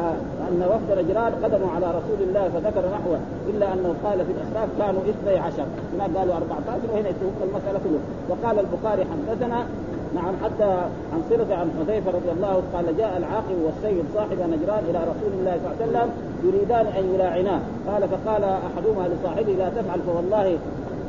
آه 0.04 0.16
أن 0.48 0.62
وفد 0.72 1.04
نجران 1.04 1.32
قدموا 1.44 1.70
على 1.76 1.86
رسول 1.86 2.28
الله 2.28 2.48
فذكر 2.54 2.82
نحوه 2.94 3.18
إلا 3.50 3.72
أنه 3.72 3.94
قال 4.04 4.18
في 4.26 4.32
الإسراف 4.36 4.68
كانوا 4.78 5.00
اثني 5.10 5.38
عشر. 5.38 5.66
هناك 5.94 6.10
قالوا 6.16 6.34
14 6.34 6.80
وهنا 6.92 7.08
يتوقع 7.08 7.42
المسألة 7.48 7.78
كله 7.84 8.00
وقال 8.28 8.56
البخاري 8.64 9.02
حدثنا 9.12 9.66
نعم 10.14 10.34
حتى 10.44 10.72
عن 11.12 11.22
صلة 11.30 11.56
عن 11.56 11.70
حذيفة 11.78 12.10
رضي 12.10 12.30
الله 12.30 12.62
قال 12.74 12.96
جاء 12.96 13.16
العاقل 13.16 13.54
والسيد 13.64 14.04
صاحب 14.14 14.38
نجران 14.40 14.82
إلى 14.90 14.98
رسول 14.98 15.32
الله 15.40 15.58
صلى 15.62 15.72
الله 15.72 15.76
عليه 15.80 15.86
وسلم 15.86 16.10
يريدان 16.44 16.86
أن 16.86 17.14
يلاعناه. 17.14 17.60
قال 17.88 18.08
فقال 18.08 18.44
أحدهما 18.44 19.08
لصاحبه 19.08 19.52
لا 19.52 19.68
تفعل 19.68 20.00
فوالله 20.06 20.58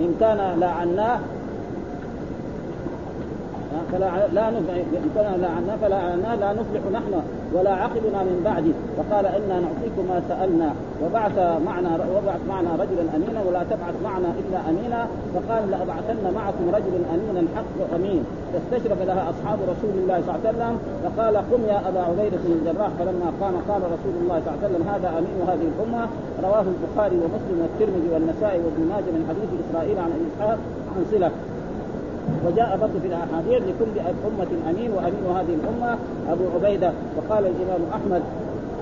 إن 0.02 0.16
كان 0.20 0.60
لاعناه 0.60 1.20
فلا 3.92 4.28
لا 4.34 4.50
إن 4.50 5.10
كان 5.16 5.42
لاعناه 5.42 5.76
فلا 5.82 6.00
لا 6.42 6.50
نفلح 6.60 6.84
نحن 6.94 7.14
ولا 7.56 7.74
عقلنا 7.84 8.20
من 8.30 8.38
بعده 8.46 8.76
فقال 8.98 9.26
إنا 9.26 9.56
نعطيكم 9.66 10.04
ما 10.10 10.22
سألنا. 10.30 10.70
وبعث 11.04 11.38
معنا 11.68 11.92
وبعث 12.16 12.42
معنا 12.50 12.72
رجلا 12.84 13.04
أمينا 13.16 13.40
ولا 13.48 13.64
تبعث 13.72 13.96
معنا 14.04 14.30
إلا 14.42 14.60
أمينا. 14.70 15.02
فقال 15.36 15.64
لأبعثن 15.72 16.26
معكم 16.40 16.66
رجلا 16.78 17.00
أمينا 17.14 17.42
حق 17.56 17.78
أمين. 17.96 18.22
فاستشرف 18.52 19.00
لها 19.10 19.24
أصحاب 19.32 19.60
رسول 19.72 19.94
الله 20.02 20.18
صلى 20.22 20.30
الله 20.30 20.40
عليه 20.42 20.50
وسلم. 20.52 20.74
فقال 21.04 21.36
قم 21.50 21.62
يا 21.74 21.80
أبا 21.90 22.02
عبيدة 22.10 22.38
بن 22.44 22.52
الجراح. 22.58 22.92
فلما 23.00 23.30
قام 23.42 23.56
قال 23.70 23.82
رسول 23.96 24.16
الله 24.22 24.38
صلى 24.42 24.50
الله 24.50 24.58
عليه 24.60 24.68
وسلم 24.68 24.84
هذا 24.94 25.10
أمين 25.20 25.38
هذه 25.52 25.68
الأمة. 25.74 26.04
رواه 26.48 26.66
البخاري 26.74 27.18
ومسلم 27.24 27.58
والترمذي 27.64 28.10
والنسائي 28.14 28.60
وابن 28.66 28.82
ماجه 28.92 29.10
من 29.16 29.24
حديث 29.30 29.50
إسرائيل 29.64 29.98
عن 30.06 30.12
إسحاق 30.28 30.60
عن 30.96 31.06
صله 31.12 31.32
وجاء 32.46 32.78
برضه 32.82 33.00
في 33.02 33.08
الأحاديث 33.08 33.64
لكل 33.70 34.00
أمة 34.00 34.52
أمين 34.70 34.92
وأمين 34.92 35.26
هذه 35.38 35.56
الأمة 35.64 35.98
أبو 36.30 36.44
عبيدة. 36.56 36.92
وقال 37.18 37.46
الإمام 37.46 37.82
أحمد 37.94 38.22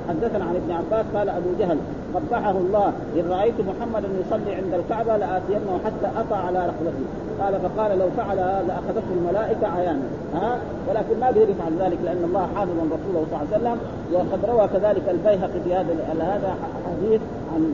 حدثنا 0.10 0.46
عن 0.46 0.56
ابن 0.56 0.72
عباس 0.72 1.06
قال 1.16 1.30
أبو 1.30 1.50
جهل 1.60 1.78
قبحه 2.16 2.52
الله 2.52 2.94
إن 3.16 3.30
رأيت 3.30 3.54
محمدا 3.60 4.08
يصلي 4.26 4.56
عند 4.56 4.74
الكعبة 4.74 5.18
لآتينه 5.18 5.80
حتى 5.86 6.20
اطع 6.20 6.38
على 6.38 6.60
رحلته. 6.60 7.04
قال 7.42 7.54
فقال 7.62 8.00
لو 8.00 8.10
فعل 8.18 8.38
لأخذته 8.38 9.10
الملائكة 9.18 9.68
عيانا. 9.68 10.02
ها؟ 10.34 10.58
ولكن 10.90 11.20
ما 11.20 11.28
قدر 11.28 11.42
يفعل 11.42 11.74
ذلك 11.80 11.98
لأن 12.06 12.24
الله 12.24 12.48
حافظ 12.56 12.72
رسوله 12.72 13.26
صلى 13.32 13.40
الله 13.42 13.48
عليه 13.52 13.58
وسلم 13.58 13.78
وقد 14.14 14.46
روى 14.46 14.68
كذلك 14.68 15.10
البيهقي 15.10 15.60
في 15.64 15.74
هذا 15.74 15.94
هذا 16.20 16.56
حديث 16.86 17.22
عن 17.56 17.74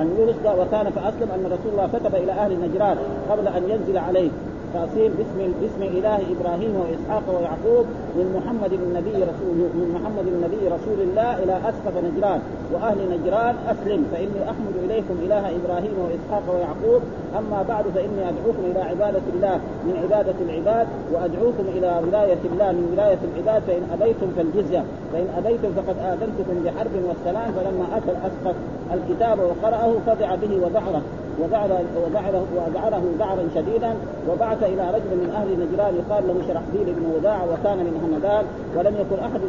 عن 0.00 0.14
يونس 0.18 0.36
وكان 0.58 0.90
فأسلم 0.90 1.30
أن 1.34 1.46
رسول 1.46 1.72
الله 1.72 1.88
كتب 1.92 2.14
إلى 2.14 2.32
أهل 2.32 2.60
نجران 2.60 2.96
قبل 3.30 3.48
أن 3.48 3.70
ينزل 3.70 3.98
عليه. 3.98 4.30
تأصيل 4.74 5.10
باسم 5.18 5.52
باسم 5.60 5.82
إله 5.82 6.18
إبراهيم 6.34 6.72
وإسحاق 6.82 7.22
ويعقوب 7.36 7.86
من 8.16 8.26
محمد 8.36 8.72
النبي 8.72 9.16
رسول 9.30 9.56
من 9.78 9.88
محمد 9.94 10.26
النبي 10.34 10.62
رسول 10.76 10.98
الله 11.06 11.42
إلى 11.42 11.54
أسقف 11.70 11.94
نجران. 12.06 12.40
وأهل 12.72 12.98
نجران 13.14 13.54
أسلم 13.72 14.06
فإني 14.12 14.40
أحمد 14.52 14.74
إليكم 14.84 15.14
إله 15.24 15.44
إبراهيم 15.58 15.94
وإسحاق 16.04 16.44
ويعقوب. 16.54 17.02
أما 17.38 17.62
بعد 17.68 17.84
فإني 17.94 18.22
أدعوكم 18.30 18.64
إلى 18.70 18.80
عبادة 18.80 19.26
الله 19.34 19.56
من 19.86 19.94
عبادة 20.02 20.38
العباد 20.46 20.86
وأدعوكم 21.12 21.64
إلى 21.76 22.00
ولاية 22.06 22.42
الله 22.52 22.72
من 22.72 22.88
ولاية 22.92 23.18
العباد 23.28 23.62
فإن 23.66 23.82
أبيتم 23.94 24.28
فالجزية. 24.36 24.84
فإن 25.12 25.26
أبيتم 25.38 25.70
فقد 25.76 25.96
آذنتكم 26.12 26.54
بحرب 26.64 26.94
والسلام 27.08 27.52
فلما 27.52 27.86
أتى 27.96 28.10
الأسقف 28.10 28.56
الكتاب 28.94 29.38
وقرأه 29.38 29.92
فزع 30.06 30.34
به 30.34 30.52
وذعره 30.64 31.02
وجعل 31.42 31.70
وجعله 32.06 32.44
وجعله 32.56 33.02
ذعرا 33.18 33.48
شديدا. 33.54 33.94
وبعث 34.28 34.62
إلى 34.62 34.84
رجل 34.96 35.12
من 35.22 35.30
أهل 35.36 35.48
نجران 35.62 35.94
يقال 36.00 36.22
له 36.28 36.36
شرحبيل 36.48 36.94
بن 36.94 37.04
وداع 37.16 37.44
وكان 37.44 37.78
من 37.78 37.94
همدان 38.04 38.44
ولم 38.76 38.94
يكن 39.00 39.22
أحد 39.22 39.40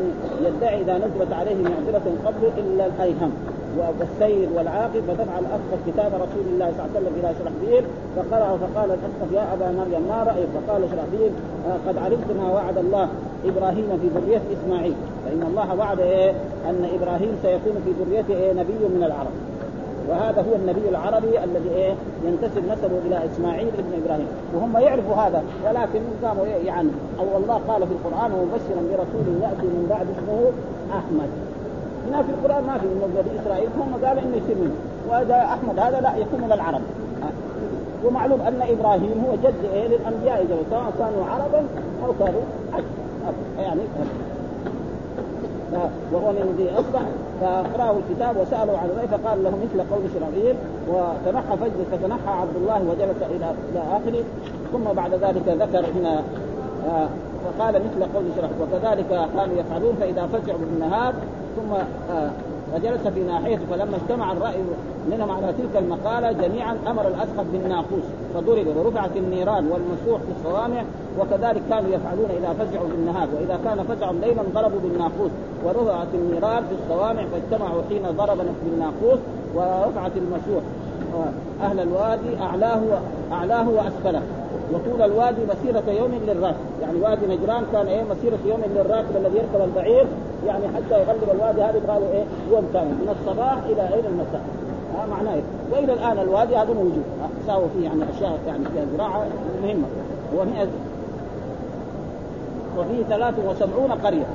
يدعي 0.45 0.81
إذا 0.81 0.97
نزلت 0.97 1.33
عليه 1.33 1.55
معذرة 1.55 2.07
قبل 2.25 2.43
إلا 2.57 2.85
الأيهم. 2.85 3.31
والسير 3.77 4.49
والعاقل 4.55 5.01
فدفع 5.07 5.39
الاسقف 5.39 5.79
كتاب 5.87 6.11
رسول 6.13 6.45
الله 6.53 6.71
صلى 6.77 6.85
الله 6.85 6.89
عليه 6.95 6.99
وسلم 6.99 7.13
إلى 7.19 7.35
شرحبيل 7.39 7.83
فقرأ 8.15 8.57
فقال 8.57 8.85
الاسقف 8.85 9.31
يا 9.33 9.53
أبا 9.53 9.71
مريم 9.71 10.07
ما 10.07 10.23
رأيك؟ 10.23 10.47
فقال 10.55 10.81
شرحبيل 10.91 11.31
آه 11.67 11.77
قد 11.87 11.97
علمت 11.97 12.31
ما 12.37 12.51
وعد 12.51 12.77
الله 12.77 13.07
إبراهيم 13.45 13.99
في 14.01 14.07
ذرية 14.19 14.41
إسماعيل. 14.55 14.93
فإن 15.25 15.43
الله 15.47 15.75
وعد 15.75 15.99
إيه؟ 15.99 16.31
أن 16.69 16.89
إبراهيم 16.95 17.37
سيكون 17.41 17.75
في 17.85 17.91
ذريته 18.03 18.33
إيه؟ 18.33 18.53
نبي 18.53 18.73
من 18.95 19.03
العرب. 19.03 19.50
وهذا 20.09 20.41
هو 20.41 20.55
النبي 20.55 20.89
العربي 20.89 21.43
الذي 21.43 21.69
إيه 21.75 21.93
ينتسب 22.25 22.63
نسبه 22.71 22.97
إلى 23.07 23.25
إسماعيل 23.25 23.67
ابن 23.67 24.03
إبراهيم. 24.03 24.27
وهم 24.55 24.77
يعرفوا 24.77 25.15
هذا 25.15 25.43
ولكن 25.65 26.01
قاموا 26.23 26.45
يعني 26.45 26.89
أو 27.19 27.37
الله 27.37 27.61
قال 27.67 27.87
في 27.87 27.93
القرآن 27.93 28.31
ومبشرا 28.31 28.81
برسول 28.91 29.41
يأتي 29.41 29.67
من 29.75 29.87
بعد 29.89 30.05
اسمه 30.15 30.51
أحمد. 30.99 31.29
هنا 32.07 32.23
في 32.23 32.29
القرآن 32.29 32.63
ما 32.63 32.77
في 32.77 32.85
إنه 32.85 33.07
بني 33.15 33.41
إسرائيل 33.41 33.69
هم 33.79 34.05
قالوا 34.05 34.21
إنه 34.21 34.37
يصير 34.37 34.55
منه. 34.55 34.75
واذا 35.09 35.35
أحمد 35.35 35.79
هذا 35.79 36.01
لا 36.01 36.17
يكون 36.17 36.41
من 36.41 36.51
العرب. 36.51 36.81
ومعلوم 38.05 38.41
أن 38.41 38.61
إبراهيم 38.61 39.25
هو 39.27 39.35
جد 39.35 39.63
إيه 39.73 39.87
للأنبياء 39.87 40.45
سواء 40.69 40.91
كانوا 40.99 41.25
عربا 41.25 41.65
أو 42.05 42.13
كانوا 42.19 42.41
يعني 43.59 43.81
وهو 46.13 46.31
من 46.31 46.41
الذي 46.41 46.69
اصبح 46.79 47.01
فقرأه 47.41 47.95
الكتاب 47.97 48.37
وسألوا 48.37 48.77
عن 48.77 48.89
ذلك 48.97 49.09
فقال 49.09 49.43
له 49.43 49.49
مثل 49.49 49.89
قول 49.91 50.01
شرعيل 50.13 50.55
وتنحى 50.87 51.57
فجلس 51.57 51.87
فتنحى 51.91 52.31
عبد 52.41 52.55
الله 52.55 52.81
وجلس 52.89 53.21
إلى 53.35 53.53
إلى 53.71 53.79
آخره 53.79 54.23
ثم 54.73 54.83
بعد 54.95 55.13
ذلك 55.13 55.47
ذكر 55.47 55.85
هنا 55.95 56.23
آه 56.87 57.07
فقال 57.45 57.73
مثل 57.75 58.11
قول 58.13 58.23
شرعيل 58.35 58.53
وكذلك 58.61 59.29
كانوا 59.35 59.55
يفعلون 59.57 59.95
فإذا 59.99 60.27
فزعوا 60.27 60.59
بالنهار 60.59 61.13
ثم 61.55 61.73
آه 62.13 62.29
فجلس 62.73 63.07
في 63.07 63.23
ناحيته 63.23 63.61
فلما 63.71 63.97
اجتمع 63.97 64.31
الرأي 64.31 64.57
منهم 65.11 65.31
على 65.31 65.53
تلك 65.53 65.83
المقالة 65.83 66.31
جميعا 66.31 66.77
أمر 66.87 67.07
الأسقف 67.07 67.45
بالناقوس 67.53 68.03
فضرب 68.33 68.67
ورفعت 68.77 69.17
النيران 69.17 69.67
والمسوح 69.67 70.21
في 70.21 70.31
الصوامع 70.39 70.83
وكذلك 71.19 71.61
كانوا 71.69 71.89
يفعلون 71.89 72.29
إذا 72.37 72.53
فزعوا 72.53 72.87
بالنهار 72.87 73.27
وإذا 73.35 73.59
كان 73.63 73.83
فزع 73.83 74.11
ليلا 74.11 74.43
ضربوا 74.53 74.79
بالناقوس 74.83 75.31
ورفعت 75.65 76.07
النيران 76.13 76.63
في 76.63 76.75
الصوامع 76.83 77.25
فاجتمعوا 77.25 77.81
حين 77.89 78.03
ضرب 78.17 78.37
بالناقوس 78.65 79.19
ورفعت 79.55 80.11
المسوح 80.17 80.63
أهل 81.61 81.79
الوادي 81.79 82.41
أعلاه 82.41 82.81
أعلاه 83.31 83.69
وأسفله. 83.69 84.21
وطول 84.73 85.01
الوادي 85.01 85.41
مسيرة 85.45 85.83
يوم 85.99 86.11
للراكب 86.27 86.57
يعني 86.81 86.99
وادي 87.01 87.25
نجران 87.25 87.63
كان 87.73 87.87
إيه 87.87 88.03
مسيرة 88.03 88.39
يوم 88.45 88.61
للراكب 88.75 89.17
الذي 89.17 89.37
يركب 89.37 89.61
البعير. 89.69 90.05
يعني 90.47 90.63
حتى 90.67 91.01
يغلب 91.01 91.29
الوادي 91.33 91.61
هذا 91.61 91.81
قالوا 91.87 92.07
إيه 92.13 92.23
يوم 92.51 92.69
كامل 92.73 92.91
من 92.91 93.15
الصباح 93.19 93.57
إلى 93.65 93.99
إلى 93.99 94.07
المساء. 94.07 94.41
ها 94.95 95.05
معناه 95.05 95.33
إيه؟ 95.33 95.41
وإلى 95.71 95.93
الآن 95.93 96.19
الوادي 96.19 96.55
هذا 96.55 96.73
موجود. 96.73 97.03
ساووا 97.47 97.67
فيه 97.77 97.83
يعني 97.83 98.03
أشياء 98.17 98.39
يعني 98.47 98.65
فيها 98.73 98.85
زراعة 98.97 99.25
مهمة. 99.63 99.87
ومئة 100.35 100.67
وفيه 102.77 103.03
73 103.09 103.91
قرية. 103.91 104.25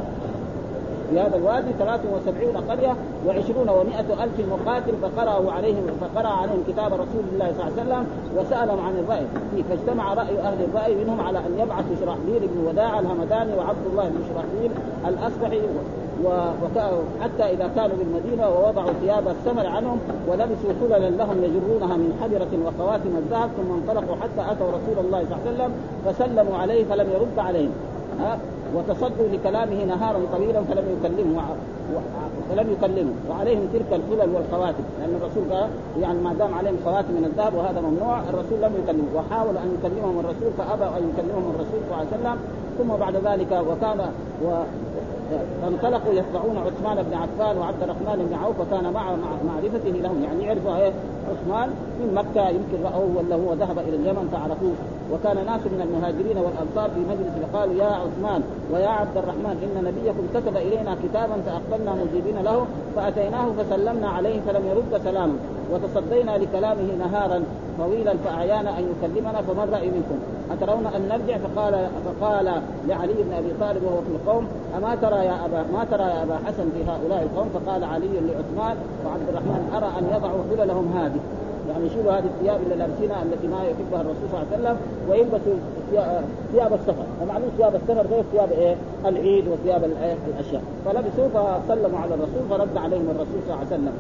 في 1.10 1.20
هذا 1.20 1.36
الوادي 1.36 1.72
73 1.78 2.56
قرية 2.70 2.96
و20 3.26 3.68
و100 3.68 4.22
ألف 4.22 4.40
مقاتل 4.50 4.92
فقرأوا 5.02 5.52
عليهم 5.52 5.86
فقرأ 6.00 6.28
عليهم 6.28 6.64
كتاب 6.68 6.92
رسول 6.92 7.24
الله 7.32 7.52
صلى 7.52 7.68
الله 7.68 7.72
عليه 7.72 7.82
وسلم 7.82 8.06
وسألهم 8.36 8.86
عن 8.86 8.98
الرأي. 8.98 9.26
فيه 9.50 9.62
فاجتمع 9.62 10.14
رأي 10.14 10.38
أهل 10.38 10.58
الرأي 10.64 10.94
منهم 10.94 11.20
على 11.20 11.38
أن 11.38 11.58
يبعثوا 11.58 11.96
شرحبيل 12.00 12.48
بن 12.48 12.66
وداع 12.68 12.98
الهمداني 12.98 13.56
وعبد 13.58 13.86
الله 13.92 14.08
بن 14.08 14.20
شرحبيل 14.28 14.70
الأصبحي 15.08 15.60
وحتى 16.24 17.42
إذا 17.54 17.70
كانوا 17.76 17.96
بالمدينة 17.96 18.48
ووضعوا 18.48 18.92
ثياب 19.02 19.28
السمر 19.28 19.66
عنهم 19.66 19.98
ولبسوا 20.28 20.72
حللا 20.80 21.10
لهم 21.10 21.44
يجرونها 21.44 21.96
من 21.96 22.18
حجرة 22.22 22.52
وخواتم 22.66 23.16
الذهب 23.16 23.50
ثم 23.56 23.72
انطلقوا 23.74 24.16
حتى 24.16 24.52
أتوا 24.52 24.68
رسول 24.68 25.04
الله 25.04 25.24
صلى 25.24 25.36
الله 25.36 25.46
عليه 25.46 25.50
وسلم 25.50 25.72
فسلموا 26.06 26.56
عليه 26.58 26.84
فلم 26.84 27.06
يرد 27.10 27.38
عليهم. 27.38 27.70
ها 28.20 28.38
وتصدوا 28.74 29.28
لكلامه 29.32 29.84
نهارا 29.84 30.20
طويلا 30.32 30.60
فلم 30.62 30.84
يكلمه 30.98 31.42
فلم 32.50 32.72
يكلمه. 32.72 33.12
وعليهم 33.30 33.68
تلك 33.72 33.90
الحلل 33.92 34.34
والخواتم. 34.34 34.84
لأن 35.00 35.14
الرسول 35.20 35.44
قال 35.52 35.68
يعني 36.00 36.18
ما 36.18 36.32
دام 36.32 36.54
عليهم 36.54 36.76
خواتم 36.84 37.12
من 37.12 37.24
الذهب 37.24 37.54
وهذا 37.54 37.80
ممنوع 37.80 38.20
الرسول 38.30 38.58
لم 38.62 38.72
يكلمه. 38.82 39.08
وحاول 39.16 39.56
أن 39.56 39.78
يكلمهم 39.78 40.20
الرسول 40.20 40.50
فأبى 40.58 40.84
أن 40.84 41.02
يكلمهم 41.10 41.50
الرسول 41.54 41.80
صلى 41.88 41.94
الله 41.94 41.96
عليه 41.96 42.16
وسلم. 42.16 42.38
ثم 42.78 42.90
بعد 42.96 43.14
ذلك 43.16 43.52
وكان 43.68 44.00
و 44.44 44.48
فانطلقوا 45.62 46.12
يتبعون 46.12 46.56
عثمان 46.66 47.02
بن 47.02 47.14
عفان 47.14 47.58
وعبد 47.58 47.82
الرحمن 47.82 48.26
بن 48.30 48.34
عوف 48.44 48.60
وكان 48.60 48.92
مع 48.92 49.04
معرفته 49.48 49.90
لهم. 49.90 50.24
يعني 50.24 50.44
يعرفوا 50.44 50.76
إيه؟ 50.76 50.92
عثمان 51.30 51.68
من 52.00 52.14
مكة 52.14 52.48
يمكن 52.48 52.78
رأوه 52.84 53.10
ولا 53.16 53.36
هو 53.36 53.52
ذهب 53.54 53.78
إلى 53.78 53.96
اليمن 53.96 54.28
فعرفوه. 54.32 54.74
وكان 55.12 55.36
ناس 55.46 55.60
من 55.60 55.80
المهاجرين 55.86 56.38
والأنصار 56.38 56.90
في 56.94 57.00
مجلس 57.10 57.34
فقالوا 57.42 57.74
يا 57.74 57.90
عثمان 58.02 58.42
ويا 58.72 58.88
عبد 58.88 59.16
الرحمن 59.16 59.56
إن 59.64 59.84
نبيكم 59.84 60.24
كتب 60.34 60.56
إلينا 60.56 60.96
كتابا 61.04 61.36
فأقبلنا 61.46 61.92
مجيبين 61.94 62.38
له 62.44 62.66
فأتيناه 62.96 63.46
فسلمنا 63.58 64.08
عليه 64.08 64.40
فلم 64.40 64.62
يرد 64.70 65.00
سلاما 65.04 65.36
وتصدينا 65.72 66.38
لكلامه 66.38 66.88
نهارا 66.98 67.42
طويلا 67.78 68.14
فأعيانا 68.24 68.78
أن 68.78 68.84
يكلمنا 68.92 69.42
فمن 69.42 69.68
رأي 69.72 69.86
منكم؟ 69.86 70.18
أترون 70.52 70.86
أن 70.86 71.08
نرجع؟ 71.08 71.38
فقال 71.38 71.88
فقال 72.06 72.62
لعلي 72.88 73.12
بن 73.12 73.32
أبي 73.32 73.52
طالب 73.60 73.82
وهو 73.84 74.00
في 74.00 74.08
القوم 74.08 74.46
أما 74.76 74.94
ترى 74.94 75.16
يا 75.16 75.44
أبا 75.44 75.64
ما 75.72 75.84
ترى 75.90 76.02
يا 76.02 76.22
أبا 76.22 76.38
حسن 76.46 76.64
في 76.74 76.90
هؤلاء 76.90 77.22
القوم؟ 77.22 77.48
فقال 77.54 77.84
علي 77.84 78.08
لعثمان 78.08 78.76
وعبد 79.06 79.28
الرحمن 79.28 79.70
أرى 79.76 79.86
أن 79.98 80.16
يضعوا 80.16 80.42
حللهم 80.50 80.92
هذه. 80.98 81.20
يعني 81.70 81.86
يشيلوا 81.86 82.12
هذه 82.12 82.24
الثياب 82.24 82.60
اللي 82.62 82.74
لابسينها 82.76 83.22
التي 83.22 83.46
ما 83.46 83.62
يحبها 83.64 84.00
الرسول 84.00 84.28
صلى 84.32 84.42
الله 84.42 84.52
عليه 84.52 84.56
وسلم 84.56 84.76
ويلبسوا 85.10 85.54
ثياب 86.52 86.72
السفر. 86.72 87.04
ومعلوم 87.22 87.48
ثياب 87.56 87.74
السفر 87.74 88.06
غير 88.06 88.24
ثياب 88.32 88.52
إيه؟ 88.52 88.76
العيد 89.06 89.48
وثياب 89.48 89.84
الاشياء 90.28 90.62
فلبسوا 90.84 91.28
فسلموا 91.28 91.98
على 91.98 92.14
الرسول 92.14 92.42
فرد 92.50 92.76
عليهم 92.76 93.10
الرسول 93.10 93.40
صلى 93.46 93.54
الله 93.54 93.56
عليه 93.56 93.66
وسلم. 93.66 93.92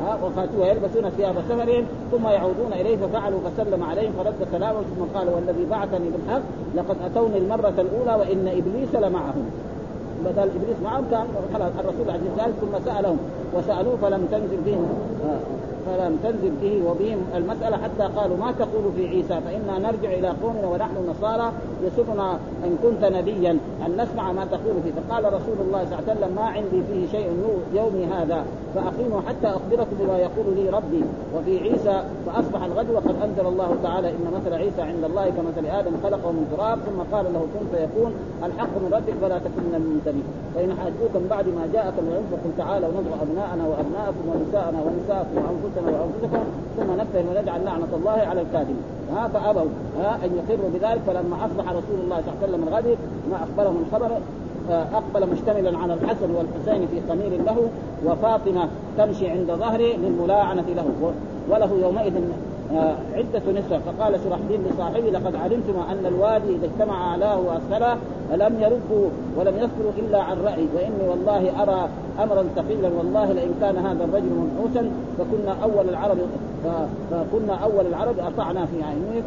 ها؟ 0.00 0.18
وفاتوها 0.24 0.68
يلبسون 0.68 1.10
ثياب 1.10 1.34
سفرهم 1.48 1.84
ثم 2.12 2.28
يعودون 2.28 2.72
إليه 2.72 2.96
ففعلوا 2.96 3.40
فسلم 3.40 3.82
عليهم 3.82 4.12
فرد 4.18 4.34
سلامه 4.52 4.80
ثم 4.80 5.18
قال 5.18 5.28
والذي 5.28 5.64
بعثني 5.70 6.08
بالحق 6.10 6.42
لقد 6.76 6.96
أتوني 7.04 7.38
المرة 7.38 7.74
الأولى 7.78 8.14
وإن 8.20 8.48
إبليس 8.48 8.94
لمعهم. 8.94 9.50
بدل 10.24 10.42
إبليس 10.42 10.76
معهم 10.84 11.04
كان 11.10 11.26
خلاص 11.54 11.72
الرسول 11.80 12.10
عليه 12.10 12.30
الصلاه 12.32 12.52
ثم 12.60 12.84
سألهم 12.90 13.18
وسألوه 13.58 13.96
فلم 14.02 14.28
تنزل 14.32 14.60
بهم. 14.66 14.88
فلم 15.86 16.18
تنزل 16.22 16.52
به 16.62 16.90
وبهم 16.90 17.18
المسألة 17.34 17.76
حتى 17.76 18.12
قالوا 18.16 18.36
ما 18.36 18.52
تقول 18.52 18.92
في 18.96 19.08
عيسى 19.08 19.40
فإنا 19.40 19.78
نرجع 19.78 20.12
إلى 20.18 20.28
قومنا 20.28 20.66
ونحن 20.66 20.94
نصارى 21.10 21.52
يسرنا 21.84 22.38
إن 22.64 22.78
كنت 22.82 23.04
نبيا 23.04 23.58
أن 23.86 24.00
نسمع 24.00 24.32
ما 24.32 24.44
تقول 24.44 24.74
فيه. 24.84 24.92
فقال 25.00 25.24
رسول 25.24 25.56
الله 25.66 25.84
صلى 25.84 25.98
الله 25.98 26.02
عليه 26.08 26.12
وسلم 26.12 26.34
ما 26.34 26.42
عندي 26.42 26.82
فيه 26.92 27.18
شيء 27.18 27.28
يومي 27.74 28.04
هذا 28.06 28.44
فأقيموا 28.74 29.20
حتى 29.28 29.46
أخبركم 29.46 29.96
بما 30.00 30.18
يقول 30.18 30.46
لي 30.56 30.70
ربي. 30.70 31.02
وفي 31.36 31.58
عيسى 31.58 32.02
فأصبح 32.26 32.62
الغد 32.62 32.90
وقد 32.90 33.14
أنزل 33.24 33.46
الله 33.46 33.76
تعالى 33.82 34.08
إن 34.10 34.26
مثل 34.34 34.54
عيسى 34.54 34.82
عند 34.82 35.04
الله 35.04 35.30
كمثل 35.30 35.66
آدم 35.66 35.92
خلقه 36.02 36.30
من 36.32 36.54
تراب 36.56 36.78
ثم 36.78 37.16
قال 37.16 37.24
له 37.34 37.46
كن 37.54 37.66
فيكون 37.76 38.14
الحق 38.44 38.72
من 38.82 38.90
ربك 38.92 39.14
فلا 39.22 39.38
تكن 39.38 39.62
من 39.68 39.74
الممتنين 39.74 40.24
فإن 40.54 40.70
حاجوكم 40.78 41.28
بعد 41.30 41.46
ما 41.48 41.68
جاءك 41.72 41.94
العلم 42.02 42.26
فقل 42.32 42.50
تعالوا 42.58 42.88
ندعو 42.88 43.14
أبناءنا 43.46 43.68
وأبناءكم 43.68 44.24
ونساءنا 44.28 44.78
ونساءكم 44.82 45.36
وأنفسنا 45.36 45.98
وأنفسكم 45.98 46.44
ثم 46.76 46.92
نبتهل 47.00 47.24
ونجعل 47.28 47.64
لعنة 47.64 47.88
الله 47.96 48.10
على 48.10 48.40
الكاذبين. 48.40 48.82
ها 49.12 49.28
فابوا 49.28 49.68
ها 49.98 50.18
أن 50.24 50.30
يقروا 50.38 50.70
بذلك 50.74 51.00
فلما 51.06 51.36
أصبح 51.46 51.68
رسول 51.70 51.98
الله 52.04 52.20
صلى 52.20 52.32
الله 52.32 52.38
عليه 52.42 52.48
وسلم 52.48 52.68
الغد 52.68 52.98
ما 53.30 53.36
اخبرهم 53.36 53.84
الخبر 53.86 54.10
أقبل 54.70 55.30
مشتملا 55.32 55.78
على 55.78 55.94
الحسن 55.94 56.30
والحسين 56.30 56.88
في 56.88 57.00
خمير 57.08 57.42
له 57.46 57.68
وفاطمة 58.06 58.68
تمشي 58.98 59.30
عند 59.30 59.52
ظهره 59.52 59.96
للملاعنة 59.96 60.64
له 60.76 61.12
وله 61.50 61.70
يومئذ 61.82 62.16
آه، 62.16 62.55
عدة 63.14 63.60
نسوة 63.60 63.78
فقال 63.78 64.20
شرحبيل 64.24 64.60
لصاحبه 64.70 65.10
لقد 65.10 65.36
علمتم 65.36 65.74
أن 65.90 66.06
الوادي 66.06 66.56
إذا 66.56 66.66
اجتمع 66.66 67.10
أعلاه 67.10 67.40
وأسفله 67.40 67.96
لم 68.32 68.60
يردوا 68.60 69.10
ولم 69.36 69.54
يصبروا 69.56 69.92
إلا 69.98 70.22
عن 70.22 70.36
رأي. 70.44 70.66
وإني 70.74 71.08
والله 71.08 71.62
أرى 71.62 71.88
أمرا 72.22 72.44
ثقيلا 72.56 72.88
والله 72.98 73.32
لئن 73.32 73.54
كان 73.60 73.76
هذا 73.76 74.04
الرجل 74.04 74.30
منحوسا 74.30 74.90
فكنا 75.18 75.56
أول 75.62 75.88
العرب 75.88 76.18
فكنا 77.10 77.54
أول 77.54 77.86
العرب 77.86 78.18
أطعنا 78.18 78.66
في 78.66 78.82
عينيه 78.82 79.22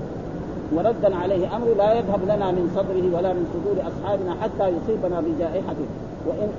وردا 0.76 1.16
عليه 1.16 1.56
أمر 1.56 1.68
لا 1.78 1.94
يذهب 1.94 2.24
لنا 2.24 2.52
من 2.52 2.72
صدره 2.76 3.18
ولا 3.18 3.34
من 3.34 3.46
صدور 3.54 3.88
أصحابنا 3.88 4.36
حتى 4.42 4.70
يصيبنا 4.70 5.22
بجائحته 5.22 5.86
وإن 6.28 6.50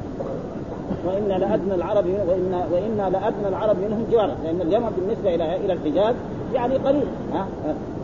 وإن 1.07 1.41
لأدنى 1.41 1.75
العرب 1.75 2.07
وإن 2.07 2.63
وإنا 2.73 3.11
لأدنى 3.11 3.49
العرب 3.49 3.77
منهم 3.77 4.07
جوارا 4.13 4.37
لأن 4.45 4.61
اليمن 4.61 4.91
بالنسبة 4.97 5.35
إلى 5.35 5.57
إلى 5.57 5.73
الحجاز 5.73 6.15
يعني 6.55 6.77
قليل. 6.77 7.07
ها؟ 7.35 7.47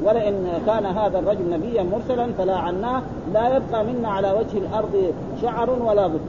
ولئن 0.04 0.48
كان 0.66 0.87
هذا 0.87 1.18
الرجل 1.18 1.50
نبيا 1.50 1.82
مرسلا 1.82 2.32
فلا 2.38 2.56
عناه 2.56 3.02
لا 3.35 3.56
يبقى 3.56 3.85
منا 3.85 4.09
على 4.09 4.30
وجه 4.30 4.59
الأرض 4.59 5.12
شعر 5.42 5.70
ولا 5.70 6.06
بد. 6.06 6.20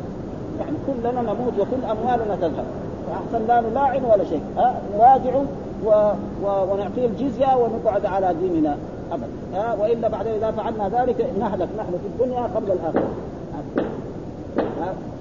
يعني 0.60 0.78
كلنا 0.88 1.22
نموت 1.22 1.54
وكل 1.60 1.84
أموالنا 1.84 2.36
تذهب. 2.36 2.66
فاحسن 3.08 3.48
لا 3.48 3.62
نلاعن 3.62 4.04
ولا 4.04 4.24
شيء. 4.24 4.42
ها؟ 4.58 4.82
نراجع 4.98 5.36
و... 5.86 5.90
و... 6.44 6.74
ونعطيه 6.74 7.06
الجزيه 7.06 7.56
ونقعد 7.56 8.06
على 8.06 8.34
ديننا 8.42 8.78
أبدا. 9.12 9.82
وإلا 9.82 10.08
بعد 10.08 10.28
إذا 10.28 10.52
فعلنا 10.52 10.90
ذلك 10.90 11.26
نهلك. 11.40 11.70
نحن 11.78 11.92
في 11.92 12.24
الدنيا 12.24 12.42
قبل 12.56 12.72
الآخرة. 12.72 13.10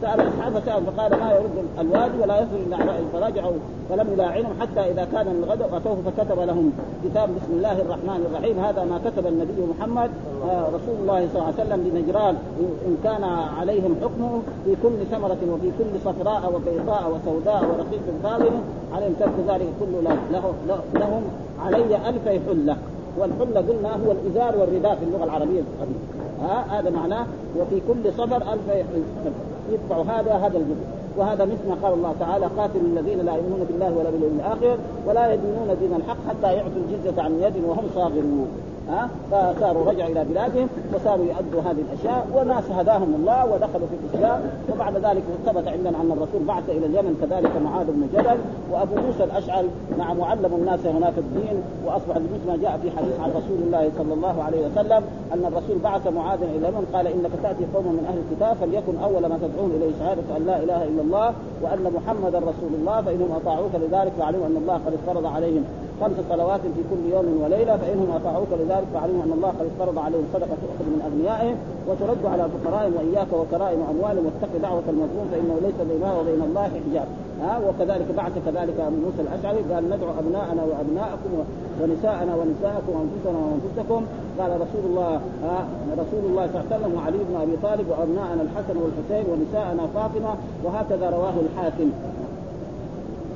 سأل 0.03 0.29
أصحابه 0.29 0.61
سأل 0.61 0.83
فقال 0.87 1.11
ما 1.21 1.33
يرد 1.33 1.67
الوادي 1.81 2.19
ولا 2.23 2.41
يصل 2.41 2.57
إلى 2.67 2.75
اعدائه 2.75 3.05
فرجعوا 3.13 3.53
فلم 3.91 4.13
يلاعنهم 4.13 4.53
حتى 4.61 4.81
إذا 4.81 5.09
كان 5.13 5.27
الغد 5.29 5.63
أتوه 5.63 5.97
فكتب 6.07 6.41
لهم 6.41 6.73
كتاب 7.05 7.29
بسم 7.29 7.53
الله 7.53 7.73
الرحمن 7.73 8.27
الرحيم 8.31 8.59
هذا 8.59 8.85
ما 8.85 8.99
كتب 9.05 9.27
النبي 9.27 9.63
محمد 9.79 10.11
آه 10.51 10.67
رسول 10.67 10.97
الله 11.03 11.29
صلى 11.29 11.35
الله 11.35 11.45
عليه 11.45 11.55
وسلم 11.55 11.81
لنجران 11.89 12.37
إن 12.87 12.97
كان 13.05 13.25
عليهم 13.59 13.97
حكمه 14.03 14.43
في 14.65 14.77
كل 14.83 15.07
ثمرة 15.11 15.39
وفي 15.53 15.71
كل 15.79 16.01
صفراء 16.05 16.53
وبيضاء 16.55 17.03
وسوداء 17.13 17.65
ورقيق 17.65 18.03
فاضل 18.23 18.51
عليهم 18.95 19.15
ترك 19.21 19.35
ذلك 19.49 19.69
كله 19.81 20.17
له 20.33 20.55
لهم 20.95 21.23
علي 21.65 22.09
الفي 22.09 22.41
حلة. 22.49 22.77
والحله 23.19 23.61
قلنا 23.61 23.93
هو 24.07 24.13
الإزار 24.13 24.59
والرداء 24.59 24.95
في 24.95 25.05
اللغة 25.05 25.25
العربية 25.25 25.61
القديمة. 25.61 26.01
ها 26.43 26.81
هذا 26.81 26.91
معناه 26.91 27.27
وفي 27.59 27.81
كل 27.89 28.13
صفر 28.13 28.37
ألف 28.37 28.87
يدفع 29.73 30.03
هذا 30.03 30.33
هذا 30.33 30.59
الجزء. 30.59 30.87
وهذا 31.19 31.45
مثل 31.45 31.69
ما 31.69 31.77
قال 31.83 31.93
الله 31.95 32.15
تعالى 32.21 32.47
قاتل 32.59 32.81
الذين 32.81 33.21
لا 33.27 33.35
يؤمنون 33.35 33.67
بالله 33.71 33.99
ولا 33.99 34.11
باليوم 34.11 34.41
الآخر 34.41 34.79
ولا 35.07 35.35
يدينون 35.35 35.77
دين 35.81 35.95
الحق 35.97 36.17
حتى 36.29 36.53
يعطوا 36.55 36.81
الجزية 36.87 37.23
عن 37.23 37.33
يد 37.43 37.65
وهم 37.65 37.85
صاغرون. 37.95 38.49
ها 38.89 39.11
فصاروا 39.31 39.91
رجعوا 39.91 40.11
إلى 40.11 40.25
بلادهم 40.25 40.69
وصاروا 40.95 41.25
يؤدوا 41.25 41.61
هذه 41.61 41.81
الأشياء 41.91 42.27
وناس 42.35 42.71
هداهم 42.71 43.15
الله 43.15 43.45
ودخلوا 43.45 43.87
في 43.87 43.97
الإسلام 44.05 44.41
وبعد 44.73 44.97
ذلك 44.97 45.23
ثبت 45.47 45.69
عندنا 45.69 46.01
أن 46.01 46.13
الرسول 46.13 46.43
بعث 46.49 46.71
إلى 46.71 46.87
اليمن 46.87 47.17
كذلك 47.23 47.51
معاذ 47.65 47.87
بن 47.87 48.09
جبل 48.15 48.39
وأبو 48.73 48.95
موسى 48.95 49.25
الأشعري 49.25 49.69
مع 49.99 50.15
معلم 50.15 50.55
الناس 50.55 50.87
هناك 50.87 51.13
الدين 51.19 51.63
وأصبح 51.87 52.17
مثل 52.17 52.47
ما 52.49 52.57
جاء 52.57 52.79
في 52.83 52.91
حديث 52.91 53.21
عن 53.21 53.31
رسول 53.31 53.59
الله 53.67 53.91
صلى 53.99 54.15
الله 54.15 54.43
عليه 54.43 54.67
وسلم 54.67 55.03
أن 55.35 55.45
الرسول 55.45 55.79
بعث 55.85 56.07
معاذ 56.07 56.43
إلى 56.43 56.57
اليمن 56.57 56.87
قال 56.93 57.07
إنك 57.07 57.31
تأتي 57.43 57.65
قوم 57.75 57.85
من 57.85 58.05
أهل 58.09 58.19
الكتاب 58.25 58.57
فليكن 58.57 58.99
أول 59.03 59.27
ما 59.27 59.39
تدعون 59.43 59.71
إليه 59.71 59.93
شهادة 59.99 60.37
أن 60.37 60.47
لا 60.47 60.63
إله 60.63 60.85
إلا 60.85 61.03
الله 61.03 61.33
وأن 61.63 61.93
محمدا 61.97 62.39
رسول 62.39 62.73
الله 62.75 63.03
فإنهم 63.03 63.33
أطاعوك 63.43 63.71
لذلك 63.75 64.13
فاعلموا 64.19 64.47
أن 64.47 64.57
الله 64.57 64.75
قد 64.75 64.93
افترض 64.95 65.27
عليهم. 65.27 65.65
خمس 66.01 66.17
صلوات 66.31 66.61
في 66.61 66.83
كل 66.91 67.03
يوم 67.15 67.41
وليلة 67.43 67.77
فإنهم 67.77 68.11
أطاعوك 68.19 68.49
لذلك 68.61 68.87
فعلموا 68.95 69.25
أن 69.25 69.33
الله 69.33 69.49
قد 69.49 69.67
افترض 69.73 69.99
عليهم 69.99 70.25
صدقة 70.35 70.57
تؤخذ 70.63 70.87
من 70.95 71.01
اغنيائهم 71.09 71.57
وترد 71.89 72.23
على 72.33 72.45
فقرائهم 72.55 72.93
وإياك 72.99 73.31
وكرائم 73.33 73.81
اموالهم 73.93 74.25
واتق 74.27 74.53
دعوة 74.63 74.87
المظلوم 74.89 75.27
فإنه 75.33 75.55
ليس 75.67 75.79
بينها 75.91 76.13
وبين 76.19 76.43
الله 76.49 76.67
حجاب. 76.77 77.09
ها؟ 77.43 77.61
وكذلك 77.67 78.09
بعث 78.17 78.35
كذلك 78.47 78.79
موسى 79.05 79.21
الأشعري 79.27 79.61
قال 79.71 79.83
ندعو 79.93 80.11
أبناءنا 80.23 80.63
وأبناءكم 80.69 81.31
ونساءنا 81.81 82.33
ونساءكم 82.39 82.91
وأنفسنا 82.97 83.39
وأنفسكم. 83.45 84.01
قال 84.39 84.51
رسول 84.65 84.85
الله 84.91 85.13
رسول 86.03 86.23
الله 86.29 86.45
صلى 86.47 86.61
الله 86.61 86.67
عليه 86.71 86.77
وسلم 86.77 86.93
وعلي 86.97 87.19
بن 87.29 87.35
أبي 87.45 87.57
طالب 87.67 87.87
وأبناءنا 87.91 88.43
الحسن 88.47 88.77
والحسين 88.83 89.25
ونساءنا 89.31 89.85
فاطمة 89.95 90.33
وهكذا 90.65 91.07
رواه 91.17 91.37
الحاكم. 91.45 91.89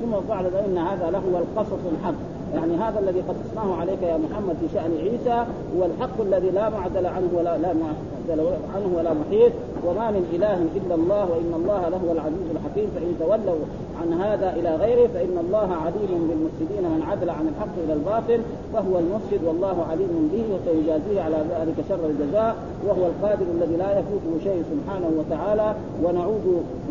ثم 0.01 0.13
بعد 0.29 0.45
إن 0.45 0.77
هذا 0.77 1.07
له 1.11 1.23
القصص 1.43 1.83
الحق. 1.93 2.21
يعني 2.55 2.75
هذا 2.75 2.99
الذي 2.99 3.21
قصصناه 3.21 3.75
عليك 3.75 4.01
يا 4.03 4.17
محمد 4.17 4.55
في 4.61 4.67
شأن 4.73 4.91
عيسى 5.03 5.45
هو 5.77 5.85
الحق 5.85 6.21
الذي 6.21 6.49
لا 6.49 6.69
معدل 6.69 7.05
عنه 7.05 7.29
ولا 7.37 7.57
لا 7.57 7.73
معدل 7.73 8.41
عنه 8.75 8.89
ولا 8.97 9.13
محيط 9.13 9.51
وما 9.85 10.11
من 10.11 10.23
إله 10.33 10.57
إلا 10.79 10.95
الله 10.95 11.23
وإن 11.31 11.53
الله 11.55 11.89
له 11.89 12.11
العزيز 12.11 12.47
الحكيم. 12.55 12.91
فإن 12.95 13.15
تولوا 13.19 13.65
عن 14.01 14.13
هذا 14.21 14.53
إلى 14.59 14.75
غيره 14.75 15.07
فإن 15.13 15.37
الله 15.45 15.69
عليم 15.85 16.27
بالمفسدين 16.27 16.83
من 16.83 17.03
عدل 17.09 17.29
عن 17.29 17.45
الحق 17.47 17.75
إلى 17.85 17.93
الباطل 17.93 18.39
فهو 18.73 18.99
المفسد 18.99 19.43
والله 19.47 19.85
عليم 19.89 20.29
به 20.33 20.43
وسيجازيه 20.53 21.21
على 21.21 21.37
ذلك 21.51 21.75
شر 21.89 22.05
الجزاء 22.09 22.55
وهو 22.87 23.05
القادر 23.11 23.45
الذي 23.55 23.75
لا 23.75 23.99
يفوته 23.99 24.43
شيء 24.43 24.63
سبحانه 24.71 25.11
وتعالى 25.19 25.75
ونعوذ 26.03 26.47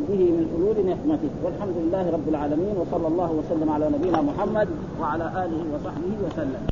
به 0.09 0.23
من 0.37 0.44
حلول 0.53 0.87
نعمته. 0.87 1.31
والحمد 1.44 1.77
لله 1.83 2.11
رب 2.11 2.29
العالمين 2.29 2.75
وصلى 2.81 3.07
الله 3.09 3.31
وسلم 3.38 3.70
على 3.70 3.87
نبينا 3.94 4.20
محمد 4.23 4.68
وعلى 5.01 5.25
آله 5.44 5.49
وصحبه 5.72 6.12
وسلم. 6.24 6.69